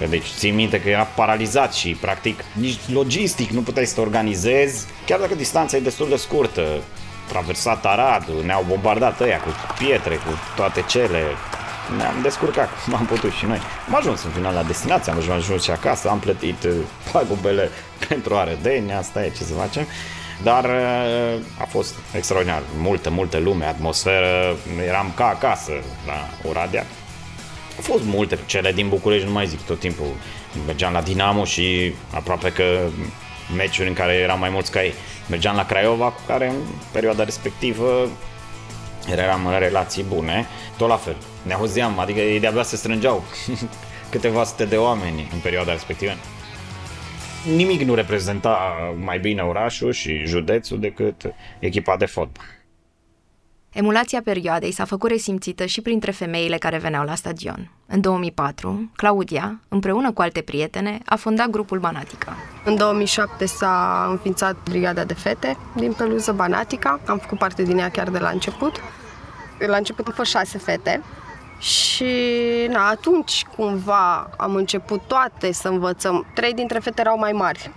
deci 0.08 0.26
țin 0.36 0.54
minte 0.54 0.80
că 0.80 0.88
era 0.88 1.02
paralizat 1.02 1.74
și 1.74 1.96
practic 2.00 2.44
nici 2.52 2.78
logistic 2.92 3.50
nu 3.50 3.60
puteai 3.60 3.86
să 3.86 3.94
te 3.94 4.00
organizezi, 4.00 4.86
chiar 5.06 5.20
dacă 5.20 5.34
distanța 5.34 5.76
e 5.76 5.80
destul 5.80 6.08
de 6.08 6.16
scurtă. 6.16 6.66
Traversat 7.28 7.86
Aradul, 7.86 8.42
ne-au 8.44 8.64
bombardat 8.68 9.20
ăia 9.20 9.40
cu 9.40 9.48
pietre, 9.78 10.14
cu 10.14 10.30
toate 10.56 10.84
cele. 10.88 11.22
Ne-am 11.96 12.22
descurcat 12.22 12.68
cum 12.84 12.94
am 12.94 13.06
putut 13.06 13.32
și 13.32 13.44
noi. 13.44 13.60
Am 13.88 13.94
ajuns 13.94 14.24
în 14.24 14.30
final 14.30 14.54
la 14.54 14.62
destinație, 14.62 15.12
am 15.12 15.18
ajuns 15.18 15.62
și 15.62 15.70
acasă, 15.70 16.08
am 16.08 16.18
plătit 16.18 16.64
uh, 16.64 16.72
pagubele 17.12 17.70
pentru 18.08 18.34
arădeni, 18.34 18.92
asta 18.92 19.24
e 19.24 19.32
ce 19.36 19.44
să 19.44 19.52
facem. 19.52 19.86
Dar 20.42 20.64
uh, 20.64 21.40
a 21.58 21.64
fost 21.64 21.94
extraordinar, 22.14 22.62
multă, 22.78 23.10
multă 23.10 23.38
lume, 23.38 23.64
atmosferă, 23.64 24.56
eram 24.86 25.12
ca 25.14 25.26
acasă 25.26 25.72
la 26.06 26.48
Oradea. 26.48 26.86
Au 27.76 27.82
fost 27.82 28.04
multe, 28.04 28.38
cele 28.46 28.72
din 28.72 28.88
București 28.88 29.26
nu 29.26 29.32
mai 29.32 29.46
zic, 29.46 29.60
tot 29.60 29.78
timpul 29.78 30.06
mergeam 30.66 30.92
la 30.92 31.00
Dinamo 31.00 31.44
și 31.44 31.94
aproape 32.10 32.52
că 32.52 32.64
meciuri 33.56 33.88
în 33.88 33.94
care 33.94 34.12
eram 34.12 34.38
mai 34.38 34.50
mulți 34.50 34.70
ca 34.70 34.84
ei. 34.84 34.92
Mergeam 35.28 35.56
la 35.56 35.66
Craiova, 35.66 36.06
cu 36.06 36.20
care 36.26 36.48
în 36.48 36.56
perioada 36.92 37.24
respectivă 37.24 38.08
eram 39.10 39.46
în 39.46 39.58
relații 39.58 40.02
bune, 40.02 40.46
tot 40.76 40.88
la 40.88 40.96
fel. 40.96 41.16
Ne 41.42 41.54
auzeam, 41.54 41.98
adică 41.98 42.20
ei 42.20 42.40
de-abia 42.40 42.62
se 42.62 42.76
strângeau 42.76 43.24
câteva 44.10 44.44
sute 44.44 44.64
de 44.64 44.76
oameni 44.76 45.28
în 45.32 45.38
perioada 45.38 45.72
respectivă. 45.72 46.12
Nimic 47.46 47.80
nu 47.80 47.94
reprezenta 47.94 48.58
mai 49.04 49.18
bine 49.18 49.42
orașul 49.42 49.92
și 49.92 50.24
județul 50.24 50.80
decât 50.80 51.22
echipa 51.58 51.96
de 51.96 52.06
fotbal. 52.06 52.44
Emulația 53.72 54.20
perioadei 54.24 54.72
s-a 54.72 54.84
făcut 54.84 55.10
resimțită 55.10 55.66
și 55.66 55.80
printre 55.80 56.10
femeile 56.10 56.56
care 56.58 56.78
veneau 56.78 57.04
la 57.04 57.14
stadion. 57.14 57.70
În 57.86 58.00
2004, 58.00 58.90
Claudia, 58.96 59.60
împreună 59.68 60.12
cu 60.12 60.22
alte 60.22 60.40
prietene, 60.40 60.98
a 61.04 61.16
fondat 61.16 61.50
grupul 61.50 61.78
Banatica. 61.78 62.36
În 62.64 62.76
2007 62.76 63.46
s-a 63.46 64.06
înființat 64.10 64.56
Brigada 64.64 65.04
de 65.04 65.14
Fete 65.14 65.56
din 65.76 65.92
Peluză 65.92 66.32
Banatica. 66.32 67.00
Am 67.06 67.18
făcut 67.18 67.38
parte 67.38 67.62
din 67.62 67.78
ea 67.78 67.88
chiar 67.88 68.10
de 68.10 68.18
la 68.18 68.28
început. 68.28 68.80
La 69.66 69.76
început 69.76 70.06
am 70.06 70.12
fost 70.12 70.30
șase 70.30 70.58
fete 70.58 71.02
și 71.62 72.14
na, 72.68 72.88
atunci 72.88 73.46
cumva 73.56 74.30
am 74.36 74.54
început 74.54 75.00
toate 75.06 75.52
să 75.52 75.68
învățăm. 75.68 76.26
Trei 76.34 76.54
dintre 76.54 76.78
fete 76.78 77.00
erau 77.00 77.18
mai 77.18 77.32
mari 77.32 77.70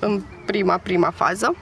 în 0.00 0.22
prima, 0.46 0.76
prima 0.76 1.10
fază 1.14 1.54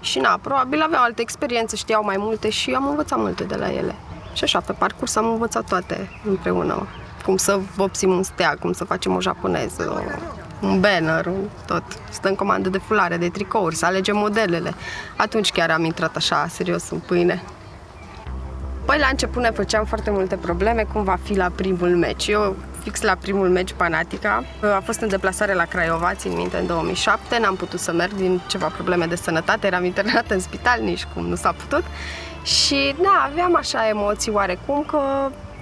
și 0.00 0.18
na, 0.18 0.38
probabil 0.42 0.80
aveau 0.80 1.02
alte 1.02 1.20
experiențe, 1.20 1.76
știau 1.76 2.04
mai 2.04 2.16
multe 2.18 2.50
și 2.50 2.70
am 2.70 2.88
învățat 2.88 3.18
multe 3.18 3.44
de 3.44 3.54
la 3.54 3.72
ele. 3.72 3.94
Și 4.32 4.44
așa, 4.44 4.60
pe 4.60 4.72
parcurs 4.72 5.16
am 5.16 5.26
învățat 5.30 5.68
toate 5.68 6.10
împreună. 6.24 6.86
Cum 7.24 7.36
să 7.36 7.60
vopsim 7.74 8.10
un 8.10 8.22
steag, 8.22 8.58
cum 8.58 8.72
să 8.72 8.84
facem 8.84 9.14
o 9.14 9.20
japoneză, 9.20 10.04
un 10.62 10.80
banner, 10.80 11.26
un 11.26 11.48
tot. 11.66 11.82
Stăm 12.10 12.34
comandă 12.34 12.68
de 12.68 12.78
fulare, 12.78 13.16
de 13.16 13.28
tricouri, 13.28 13.76
să 13.76 13.86
alegem 13.86 14.16
modelele. 14.16 14.74
Atunci 15.16 15.50
chiar 15.50 15.70
am 15.70 15.84
intrat 15.84 16.16
așa 16.16 16.46
serios 16.48 16.90
în 16.90 16.98
pâine. 16.98 17.42
Păi 18.88 18.98
la 18.98 19.06
început 19.10 19.42
ne 19.42 19.50
făceam 19.50 19.84
foarte 19.84 20.10
multe 20.10 20.36
probleme 20.36 20.86
cum 20.92 21.04
va 21.04 21.16
fi 21.22 21.36
la 21.36 21.50
primul 21.54 21.96
meci. 21.96 22.26
Eu 22.26 22.56
fix 22.82 23.02
la 23.02 23.14
primul 23.14 23.48
meci 23.48 23.72
Panatica. 23.72 24.44
A 24.74 24.80
fost 24.84 25.00
în 25.00 25.08
deplasare 25.08 25.54
la 25.54 25.64
Craiova, 25.64 26.14
țin 26.14 26.32
minte, 26.36 26.56
în 26.56 26.66
2007. 26.66 27.38
N-am 27.38 27.56
putut 27.56 27.80
să 27.80 27.92
merg 27.92 28.12
din 28.12 28.40
ceva 28.46 28.66
probleme 28.66 29.06
de 29.06 29.16
sănătate. 29.16 29.66
Eram 29.66 29.84
internată 29.84 30.34
în 30.34 30.40
spital, 30.40 30.80
nici 30.80 31.04
cum 31.14 31.26
nu 31.26 31.34
s-a 31.34 31.52
putut. 31.52 31.84
Și 32.42 32.94
da, 33.02 33.28
aveam 33.30 33.56
așa 33.56 33.88
emoții 33.88 34.32
oarecum 34.32 34.84
că 34.86 34.98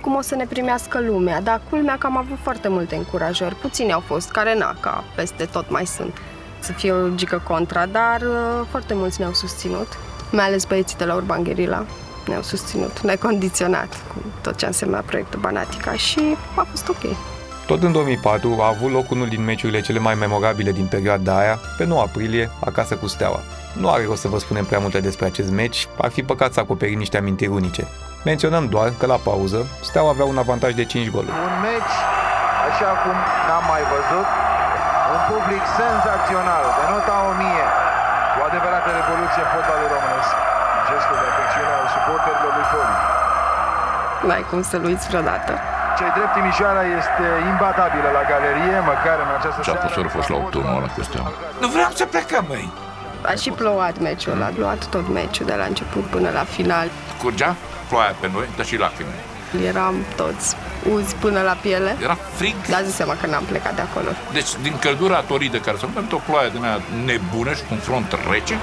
cum 0.00 0.14
o 0.14 0.20
să 0.20 0.34
ne 0.34 0.46
primească 0.46 1.00
lumea, 1.00 1.40
dar 1.40 1.60
culmea 1.70 1.96
că 1.98 2.06
am 2.06 2.16
avut 2.16 2.38
foarte 2.42 2.68
multe 2.68 2.96
încurajări. 2.96 3.54
Puțini 3.54 3.92
au 3.92 4.00
fost, 4.00 4.30
care 4.30 4.54
na, 4.54 4.76
ca 4.80 5.04
peste 5.14 5.44
tot 5.44 5.70
mai 5.70 5.86
sunt. 5.86 6.16
Să 6.58 6.72
fie 6.72 6.92
o 6.92 7.08
gică 7.08 7.42
contra, 7.48 7.86
dar 7.86 8.20
uh, 8.20 8.66
foarte 8.70 8.94
mulți 8.94 9.20
ne-au 9.20 9.32
susținut, 9.32 9.88
mai 10.30 10.44
ales 10.44 10.64
băieții 10.64 10.96
de 10.96 11.04
la 11.04 11.14
Urban 11.14 11.42
Guerilla 11.42 11.84
ne-au 12.26 12.42
susținut 12.42 13.00
necondiționat 13.00 13.88
cu 13.88 14.22
tot 14.40 14.56
ce 14.56 14.64
a 14.64 14.68
însemnat 14.68 15.04
proiectul 15.04 15.40
Banatica 15.40 15.92
și 15.92 16.36
a 16.54 16.66
fost 16.70 16.88
ok. 16.88 17.16
Tot 17.66 17.82
în 17.82 17.92
2004 17.92 18.58
a 18.60 18.66
avut 18.66 18.90
loc 18.92 19.10
unul 19.10 19.28
din 19.28 19.44
meciurile 19.44 19.80
cele 19.80 19.98
mai 19.98 20.14
memorabile 20.14 20.72
din 20.72 20.86
perioada 20.86 21.38
aia, 21.38 21.58
pe 21.76 21.84
9 21.84 22.00
aprilie, 22.00 22.50
acasă 22.64 22.94
cu 22.96 23.06
Steaua. 23.06 23.40
Nu 23.72 23.90
are 23.90 24.04
rost 24.04 24.20
să 24.20 24.28
vă 24.28 24.38
spunem 24.38 24.64
prea 24.64 24.78
multe 24.78 25.00
despre 25.00 25.26
acest 25.26 25.50
meci, 25.50 25.86
ar 25.98 26.10
fi 26.10 26.22
păcat 26.22 26.52
să 26.52 26.60
acoperim 26.60 26.98
niște 26.98 27.16
amintiri 27.16 27.50
unice. 27.50 27.86
Menționăm 28.24 28.64
doar 28.74 28.92
că 28.98 29.06
la 29.06 29.18
pauză, 29.28 29.66
Steaua 29.88 30.10
avea 30.10 30.24
un 30.24 30.38
avantaj 30.38 30.72
de 30.74 30.84
5 30.84 31.10
goluri. 31.10 31.38
Un 31.48 31.54
meci 31.68 31.96
așa 32.70 32.90
cum 33.02 33.16
n-am 33.46 33.64
mai 33.72 33.82
văzut, 33.94 34.28
un 35.14 35.20
public 35.32 35.62
senzațional, 35.80 36.64
de 36.78 36.84
nota 36.92 37.16
1000, 37.30 37.66
o 38.38 38.40
adevărată 38.48 38.88
revoluție 39.00 39.40
în 39.44 39.50
fotbalul 39.54 39.88
românesc 39.96 40.55
gestul 40.90 41.16
de 41.22 41.26
afecțiune 41.32 41.72
al 41.80 41.86
suporterilor 41.96 42.52
lui 42.58 42.66
Poli. 42.72 42.94
N-ai 44.26 44.44
cum 44.50 44.60
să-l 44.70 44.84
uiți 44.90 45.06
vreodată. 45.10 45.52
Cei 45.98 46.10
drept 46.16 46.32
Timișoara 46.36 46.84
este 47.00 47.24
imbatabilă 47.52 48.08
la 48.18 48.22
galerie, 48.30 48.76
măcar 48.92 49.16
în 49.24 49.30
această 49.38 49.60
seară. 49.62 49.88
Și 49.94 49.98
a 50.08 50.16
fost 50.18 50.28
la 50.32 50.36
8 50.36 50.54
ăla 50.54 50.88
cu 50.96 51.02
steaua. 51.08 51.30
Nu 51.62 51.68
vreau 51.74 51.90
să 52.00 52.04
plecăm, 52.14 52.44
măi! 52.48 52.66
A 53.30 53.34
și 53.42 53.50
plouat 53.50 53.96
meciul 54.06 54.32
ăla, 54.36 54.46
a 54.46 54.54
plouat 54.58 54.82
tot 54.94 55.06
meciul 55.18 55.46
de 55.46 55.56
la 55.60 55.64
început 55.72 56.04
până 56.14 56.28
la 56.38 56.44
final. 56.56 56.86
Curgea 57.22 57.50
ploaia 57.88 58.14
pe 58.20 58.28
noi, 58.32 58.46
dar 58.56 58.66
și 58.66 58.76
lacrime. 58.84 59.16
Eram 59.70 59.94
toți 60.16 60.56
uzi 60.92 61.14
până 61.14 61.40
la 61.40 61.56
piele. 61.60 61.96
Era 62.02 62.16
frig. 62.32 62.54
Dar 62.68 62.82
zi 62.82 62.92
seama 62.94 63.14
că 63.20 63.26
n-am 63.26 63.44
plecat 63.44 63.74
de 63.74 63.80
acolo. 63.80 64.08
Deci, 64.32 64.50
din 64.62 64.78
căldura 64.78 65.20
toridă 65.20 65.58
care 65.58 65.76
s-a 65.76 65.88
o 66.12 66.20
ploaie 66.26 66.48
din 66.48 66.64
aia 66.64 66.80
nebună 67.04 67.52
și 67.52 67.62
cu 67.62 67.68
un 67.70 67.78
front 67.78 68.16
rece, 68.30 68.54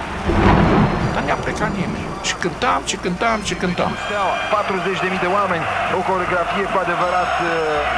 dar 1.16 1.24
n-a 1.28 1.38
plecat 1.46 1.72
nimeni. 1.82 2.06
Și 2.28 2.34
cântam, 2.44 2.82
și 2.92 2.98
cântam, 3.04 3.40
și 3.50 3.56
cântam. 3.62 3.92
40.000 4.54 5.26
de 5.26 5.30
oameni, 5.38 5.66
o 6.00 6.02
coreografie 6.10 6.66
cu 6.72 6.78
adevărat 6.86 7.32
uh, 7.42 7.52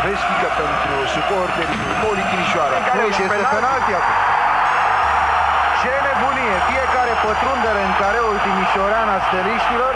vestică 0.03 0.47
pentru 0.61 0.93
suporterii 1.15 1.79
Poli 2.01 2.23
Timișoara. 2.29 2.77
Nu, 2.99 3.05
și 3.15 3.21
este 3.27 3.45
penalti 3.55 3.91
acum. 3.99 4.17
Ce 5.81 5.93
nebunie! 6.07 6.55
Fiecare 6.71 7.13
pătrundere 7.25 7.81
în 7.87 7.93
careul 8.01 8.37
timișorean 8.45 9.07
a 9.15 9.17
steliștilor 9.27 9.93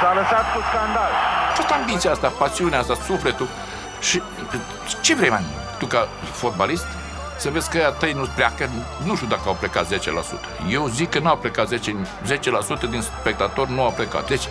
s-a 0.00 0.10
lăsat 0.18 0.44
cu 0.52 0.60
scandal. 0.68 1.12
Toată 1.56 1.72
ambiția 1.78 2.10
asta, 2.16 2.28
pasiunea 2.42 2.78
asta, 2.82 2.94
sufletul. 3.08 3.48
Și 4.08 4.16
ce 5.04 5.12
vrei, 5.18 5.32
man? 5.34 5.44
Tu 5.78 5.86
ca 5.94 6.00
fotbalist 6.40 6.88
să 7.42 7.48
vezi 7.54 7.70
că 7.70 7.76
ăia 7.80 7.92
tăi 8.00 8.12
nu 8.20 8.24
pleacă, 8.38 8.64
nu 9.08 9.12
știu 9.16 9.28
dacă 9.34 9.44
au 9.46 9.56
plecat 9.62 9.84
10%. 9.92 9.96
Eu 10.76 10.82
zic 10.98 11.08
că 11.14 11.18
nu 11.24 11.28
au 11.32 11.38
plecat 11.44 11.66
10, 11.66 11.96
10% 12.86 12.90
din 12.94 13.02
spectatori 13.10 13.70
nu 13.76 13.82
au 13.86 13.92
plecat. 14.00 14.24
Deci, 14.32 14.46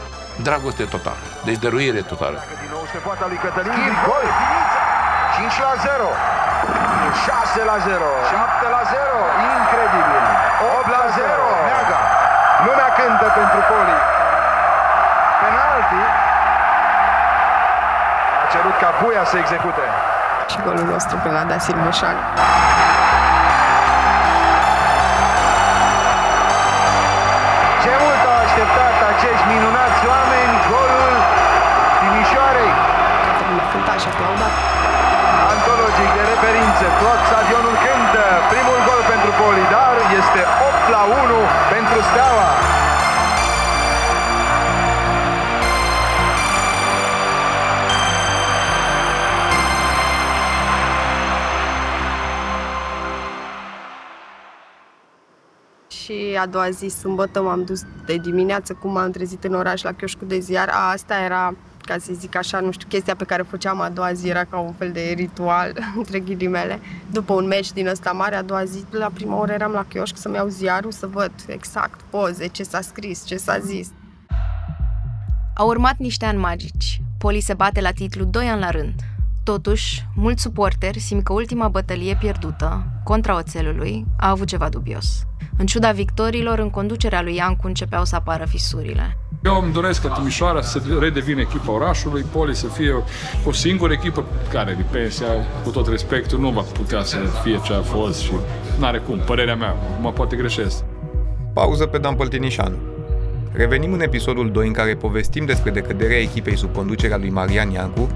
dragoste 0.47 0.83
totală. 0.95 1.23
Deci 1.47 1.59
dăruire 1.65 2.01
totală. 2.11 2.37
pe 2.93 2.99
poarta 3.05 3.25
lui 3.31 3.39
Cătălin 3.43 3.75
Grigoi. 3.85 4.27
5 5.35 5.59
la 5.67 5.73
0. 5.85 6.07
6 7.25 7.63
la 7.71 7.77
0. 7.89 8.07
7 8.31 8.65
la 8.75 8.81
0. 8.91 9.19
Incredibil. 9.57 10.23
8 10.79 10.87
la 10.95 11.03
0. 11.17 11.47
Neaga. 11.69 12.01
Lumea 12.65 12.89
cântă 12.97 13.27
pentru 13.39 13.59
Poli. 13.69 13.97
Penalti. 15.41 16.01
A 18.43 18.45
cerut 18.51 18.75
ca 18.81 18.89
Buia 18.99 19.23
să 19.31 19.37
execute. 19.43 19.85
Și 20.51 20.57
golul 20.65 20.87
nostru 20.93 21.15
pe 21.23 21.29
la 21.37 21.43
Da 21.49 21.57
Silveșan. 21.65 22.17
Ce 27.83 27.91
mult 28.03 28.21
au 28.29 28.37
așteptat 28.45 28.95
acești 29.11 29.45
minunați 29.53 30.01
oameni 30.13 30.53
golul 30.71 31.15
Timișoarei. 31.99 32.73
Cânta 33.71 33.95
și 34.01 34.07
aplaudat. 34.11 34.53
Antologic 35.53 36.09
de 36.17 36.23
referință, 36.31 36.85
tot 37.03 37.19
stadionul 37.29 37.75
cântă. 37.85 38.25
Primul 38.53 38.79
gol 38.87 39.01
pentru 39.13 39.31
Polidar 39.39 39.95
este 40.19 40.41
8 40.69 40.95
la 40.95 41.03
1 41.23 41.39
pentru 41.73 41.97
Steaua. 42.09 42.49
A 56.39 56.45
doua 56.45 56.69
zi, 56.69 56.87
sâmbătă, 56.87 57.41
m-am 57.41 57.63
dus 57.63 57.81
de 58.05 58.17
dimineață, 58.17 58.73
cum 58.73 58.91
m-am 58.91 59.11
trezit 59.11 59.43
în 59.43 59.53
oraș 59.53 59.81
la 59.81 59.91
chioșcul 59.91 60.27
de 60.27 60.39
ziar. 60.39 60.69
A, 60.69 60.91
asta 60.91 61.15
era, 61.23 61.55
ca 61.85 61.97
să 61.97 62.11
zic 62.13 62.35
așa, 62.35 62.59
nu 62.59 62.71
știu, 62.71 62.87
chestia 62.87 63.15
pe 63.15 63.23
care 63.23 63.41
o 63.41 63.45
făceam 63.49 63.81
a 63.81 63.89
doua 63.89 64.13
zi, 64.13 64.27
era 64.27 64.43
ca 64.43 64.59
un 64.59 64.73
fel 64.73 64.91
de 64.91 65.13
ritual, 65.15 65.73
între 65.97 66.19
ghilimele. 66.19 66.79
După 67.11 67.33
un 67.33 67.47
meci 67.47 67.71
din 67.71 67.87
ăsta 67.87 68.11
mare, 68.11 68.35
a 68.35 68.41
doua 68.41 68.63
zi, 68.63 68.83
la 68.89 69.09
prima 69.13 69.39
oră 69.39 69.51
eram 69.51 69.71
la 69.71 69.85
chioșc 69.89 70.17
să-mi 70.17 70.35
iau 70.35 70.47
ziarul, 70.47 70.91
să 70.91 71.07
văd 71.07 71.31
exact 71.47 71.99
poze, 72.09 72.47
ce 72.47 72.63
s-a 72.63 72.81
scris, 72.81 73.25
ce 73.25 73.37
s-a 73.37 73.59
zis. 73.59 73.91
Au 75.55 75.67
urmat 75.67 75.97
niște 75.97 76.25
ani 76.25 76.37
magici. 76.37 77.01
Poli 77.17 77.39
se 77.39 77.53
bate 77.53 77.81
la 77.81 77.91
titlu 77.91 78.23
2 78.23 78.47
ani 78.47 78.59
la 78.59 78.69
rând. 78.69 78.93
Totuși, 79.43 80.05
mulți 80.15 80.41
suporteri 80.41 80.99
simt 80.99 81.23
că 81.23 81.33
ultima 81.33 81.67
bătălie 81.67 82.17
pierdută, 82.19 82.83
contra 83.03 83.35
oțelului, 83.35 84.05
a 84.17 84.29
avut 84.29 84.47
ceva 84.47 84.69
dubios. 84.69 85.23
În 85.57 85.65
ciuda 85.65 85.91
victorilor, 85.91 86.59
în 86.59 86.69
conducerea 86.69 87.21
lui 87.21 87.35
Iancu 87.35 87.67
începeau 87.67 88.05
să 88.05 88.15
apară 88.15 88.45
fisurile. 88.45 89.17
Eu 89.43 89.61
îmi 89.61 89.73
doresc 89.73 90.01
ca 90.01 90.09
Timișoara 90.09 90.61
să 90.61 90.81
redevină 90.99 91.41
echipa 91.41 91.71
orașului, 91.71 92.25
Poli 92.31 92.55
să 92.55 92.67
fie 92.67 93.03
o 93.45 93.51
singură 93.51 93.93
echipă 93.93 94.25
care, 94.51 94.73
de 94.73 94.85
pensia, 94.91 95.27
cu 95.63 95.69
tot 95.69 95.87
respectul, 95.87 96.39
nu 96.39 96.49
va 96.49 96.61
putea 96.61 97.03
să 97.03 97.17
fie 97.43 97.59
ce 97.63 97.73
a 97.73 97.81
fost 97.81 98.19
și 98.19 98.31
n-are 98.79 98.97
cum, 98.97 99.17
părerea 99.17 99.55
mea, 99.55 99.75
mă 100.01 100.11
poate 100.11 100.35
greșesc. 100.35 100.83
Pauză 101.53 101.85
pe 101.85 101.97
Dan 101.97 102.15
Păltinișanu. 102.15 102.88
Revenim 103.51 103.93
în 103.93 104.01
episodul 104.01 104.51
2 104.51 104.67
în 104.67 104.73
care 104.73 104.95
povestim 104.95 105.45
despre 105.45 105.71
decăderea 105.71 106.17
echipei 106.17 106.57
sub 106.57 106.73
conducerea 106.73 107.17
lui 107.17 107.29
Marian 107.29 107.71
Iancu, 107.71 108.09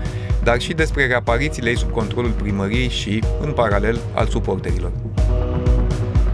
dar 0.43 0.59
și 0.59 0.73
despre 0.73 1.07
reaparițiile 1.07 1.69
ei 1.69 1.77
sub 1.77 1.91
controlul 1.91 2.31
primăriei 2.31 2.89
și, 2.89 3.23
în 3.41 3.51
paralel, 3.51 3.99
al 4.13 4.27
suporterilor. 4.27 4.91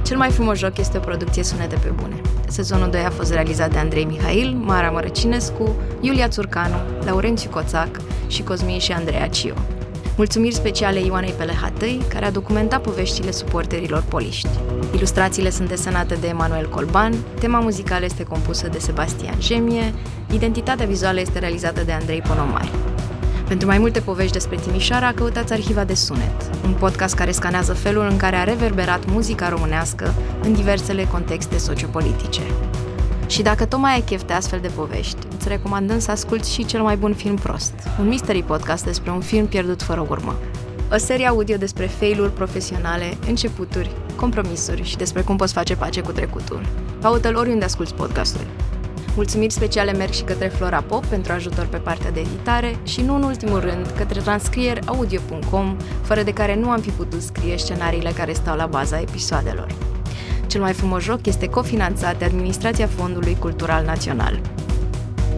Cel 0.06 0.18
mai 0.18 0.30
frumos 0.30 0.58
joc 0.58 0.78
este 0.78 0.98
o 0.98 1.00
producție 1.00 1.44
sunete 1.44 1.76
pe 1.76 1.90
bune. 1.96 2.22
Sezonul 2.48 2.90
2 2.90 3.02
a 3.02 3.10
fost 3.10 3.34
realizat 3.34 3.72
de 3.72 3.78
Andrei 3.78 4.06
Mihail, 4.06 4.54
Mara 4.54 4.90
Mărăcinescu, 4.90 5.76
Iulia 6.02 6.28
Țurcanu, 6.28 6.76
Laurențiu 7.06 7.50
Coțac 7.50 7.90
și 8.28 8.44
Cosmin 8.44 8.80
și 8.80 8.92
Andreea 8.92 9.28
Cio. 9.28 9.54
Mulțumiri 10.20 10.56
speciale 10.56 11.00
Ioanei 11.00 11.34
Pelehatăi, 11.38 12.02
care 12.08 12.26
a 12.26 12.32
documentat 12.32 12.82
poveștile 12.82 13.32
suporterilor 13.32 14.04
poliști. 14.10 14.50
Ilustrațiile 14.96 15.50
sunt 15.50 15.68
desenate 15.68 16.16
de 16.16 16.28
Emanuel 16.28 16.70
Colban, 16.70 17.14
tema 17.40 17.60
muzicală 17.60 18.06
este 18.06 18.24
compusă 18.24 18.68
de 18.68 18.80
Sebastian 18.80 19.36
Gemie, 19.40 19.94
identitatea 20.32 20.86
vizuală 20.86 21.20
este 21.20 21.40
realizată 21.40 21.84
de 21.84 21.92
Andrei 21.92 22.22
Ponomari. 22.22 22.72
Pentru 23.48 23.68
mai 23.68 23.78
multe 23.78 24.00
povești 24.00 24.34
despre 24.34 24.56
Timișoara, 24.56 25.12
căutați 25.14 25.54
Arhiva 25.54 25.84
de 25.84 25.94
Sunet, 25.94 26.50
un 26.64 26.74
podcast 26.74 27.16
care 27.16 27.32
scanează 27.32 27.74
felul 27.74 28.08
în 28.10 28.18
care 28.18 28.36
a 28.36 28.44
reverberat 28.44 29.06
muzica 29.12 29.50
românească 29.50 30.14
în 30.44 30.54
diversele 30.54 31.04
contexte 31.12 31.58
sociopolitice. 31.58 32.42
Și 33.30 33.42
dacă 33.42 33.66
tot 33.66 33.80
mai 33.80 33.94
ai 33.94 34.02
chef 34.02 34.24
de 34.24 34.34
astfel 34.34 34.60
de 34.60 34.68
povești, 34.68 35.18
îți 35.38 35.48
recomandăm 35.48 36.00
să 36.00 36.12
asculti 36.12 36.52
și 36.52 36.66
cel 36.66 36.82
mai 36.82 36.98
bun 36.98 37.14
film 37.14 37.36
prost, 37.36 37.74
un 38.00 38.08
mystery 38.08 38.44
podcast 38.44 38.86
despre 38.86 39.12
un 39.12 39.22
film 39.22 39.46
pierdut 39.46 39.82
fără 39.82 40.06
urmă. 40.10 40.36
O 40.94 40.98
serie 40.98 41.28
audio 41.28 41.58
despre 41.58 41.86
failuri 41.86 42.34
profesionale, 42.34 43.18
începuturi, 43.28 43.92
compromisuri 44.16 44.84
și 44.84 44.98
despre 44.98 45.22
cum 45.22 45.36
poți 45.38 45.54
face 45.54 45.76
pace 45.76 46.02
cu 46.02 46.12
trecutul. 46.12 46.62
Caută-l 47.02 47.36
oriunde 47.36 47.66
asculti 47.66 47.94
podcasturi. 47.94 48.48
Mulțumiri 49.16 49.54
speciale 49.54 49.92
merg 49.92 50.12
și 50.12 50.24
către 50.24 50.48
Flora 50.48 50.82
Pop 50.82 51.06
pentru 51.06 51.32
ajutor 51.32 51.66
pe 51.66 51.78
partea 51.78 52.12
de 52.12 52.20
editare 52.20 52.80
și 52.84 53.02
nu 53.02 53.16
în 53.16 53.24
ultimul 53.24 53.60
rând 53.60 53.94
către 53.98 54.20
transcrieraudio.com, 54.20 55.78
fără 56.02 56.24
de 56.24 56.34
care 56.34 56.56
nu 56.56 56.70
am 56.70 56.80
fi 56.80 56.90
putut 56.90 57.22
scrie 57.22 57.58
scenariile 57.58 58.12
care 58.12 58.34
stau 58.34 58.56
la 58.56 58.66
baza 58.66 59.00
episoadelor. 59.00 59.89
Cel 60.50 60.62
mai 60.62 60.74
frumos 60.74 61.04
joc 61.04 61.26
este 61.26 61.50
cofinanțat 61.50 62.18
de 62.18 62.26
Administrația 62.26 62.88
Fondului 62.88 63.38
Cultural 63.40 63.86
Național. 63.86 64.42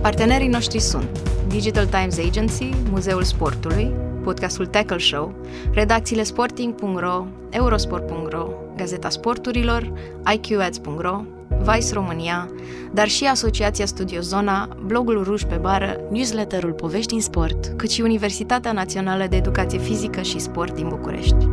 Partenerii 0.02 0.48
noștri 0.48 0.80
sunt 0.80 1.20
Digital 1.48 1.86
Times 1.86 2.18
Agency, 2.18 2.70
Muzeul 2.90 3.24
Sportului, 3.24 3.92
podcastul 4.24 4.66
Tackle 4.66 4.98
Show, 4.98 5.36
redacțiile 5.74 6.24
Sporting.ro, 6.24 7.26
Eurosport.ro, 7.50 8.48
Gazeta 8.76 9.10
Sporturilor, 9.10 9.94
IQAds.ro, 10.34 11.22
Vice 11.48 11.94
România, 11.94 12.50
dar 12.94 13.08
și 13.08 13.26
Asociația 13.26 13.86
Studio 13.86 14.22
Zona, 14.22 14.78
blogul 14.86 15.24
Ruș 15.24 15.42
pe 15.42 15.56
bară, 15.56 16.00
newsletterul 16.12 16.72
Povești 16.72 17.08
din 17.08 17.22
Sport, 17.22 17.74
cât 17.78 17.90
și 17.90 18.02
Universitatea 18.02 18.72
Națională 18.72 19.26
de 19.30 19.36
Educație 19.36 19.80
Fizică 19.80 20.22
și 20.22 20.40
Sport 20.40 20.76
din 20.76 20.88
București. 20.88 21.48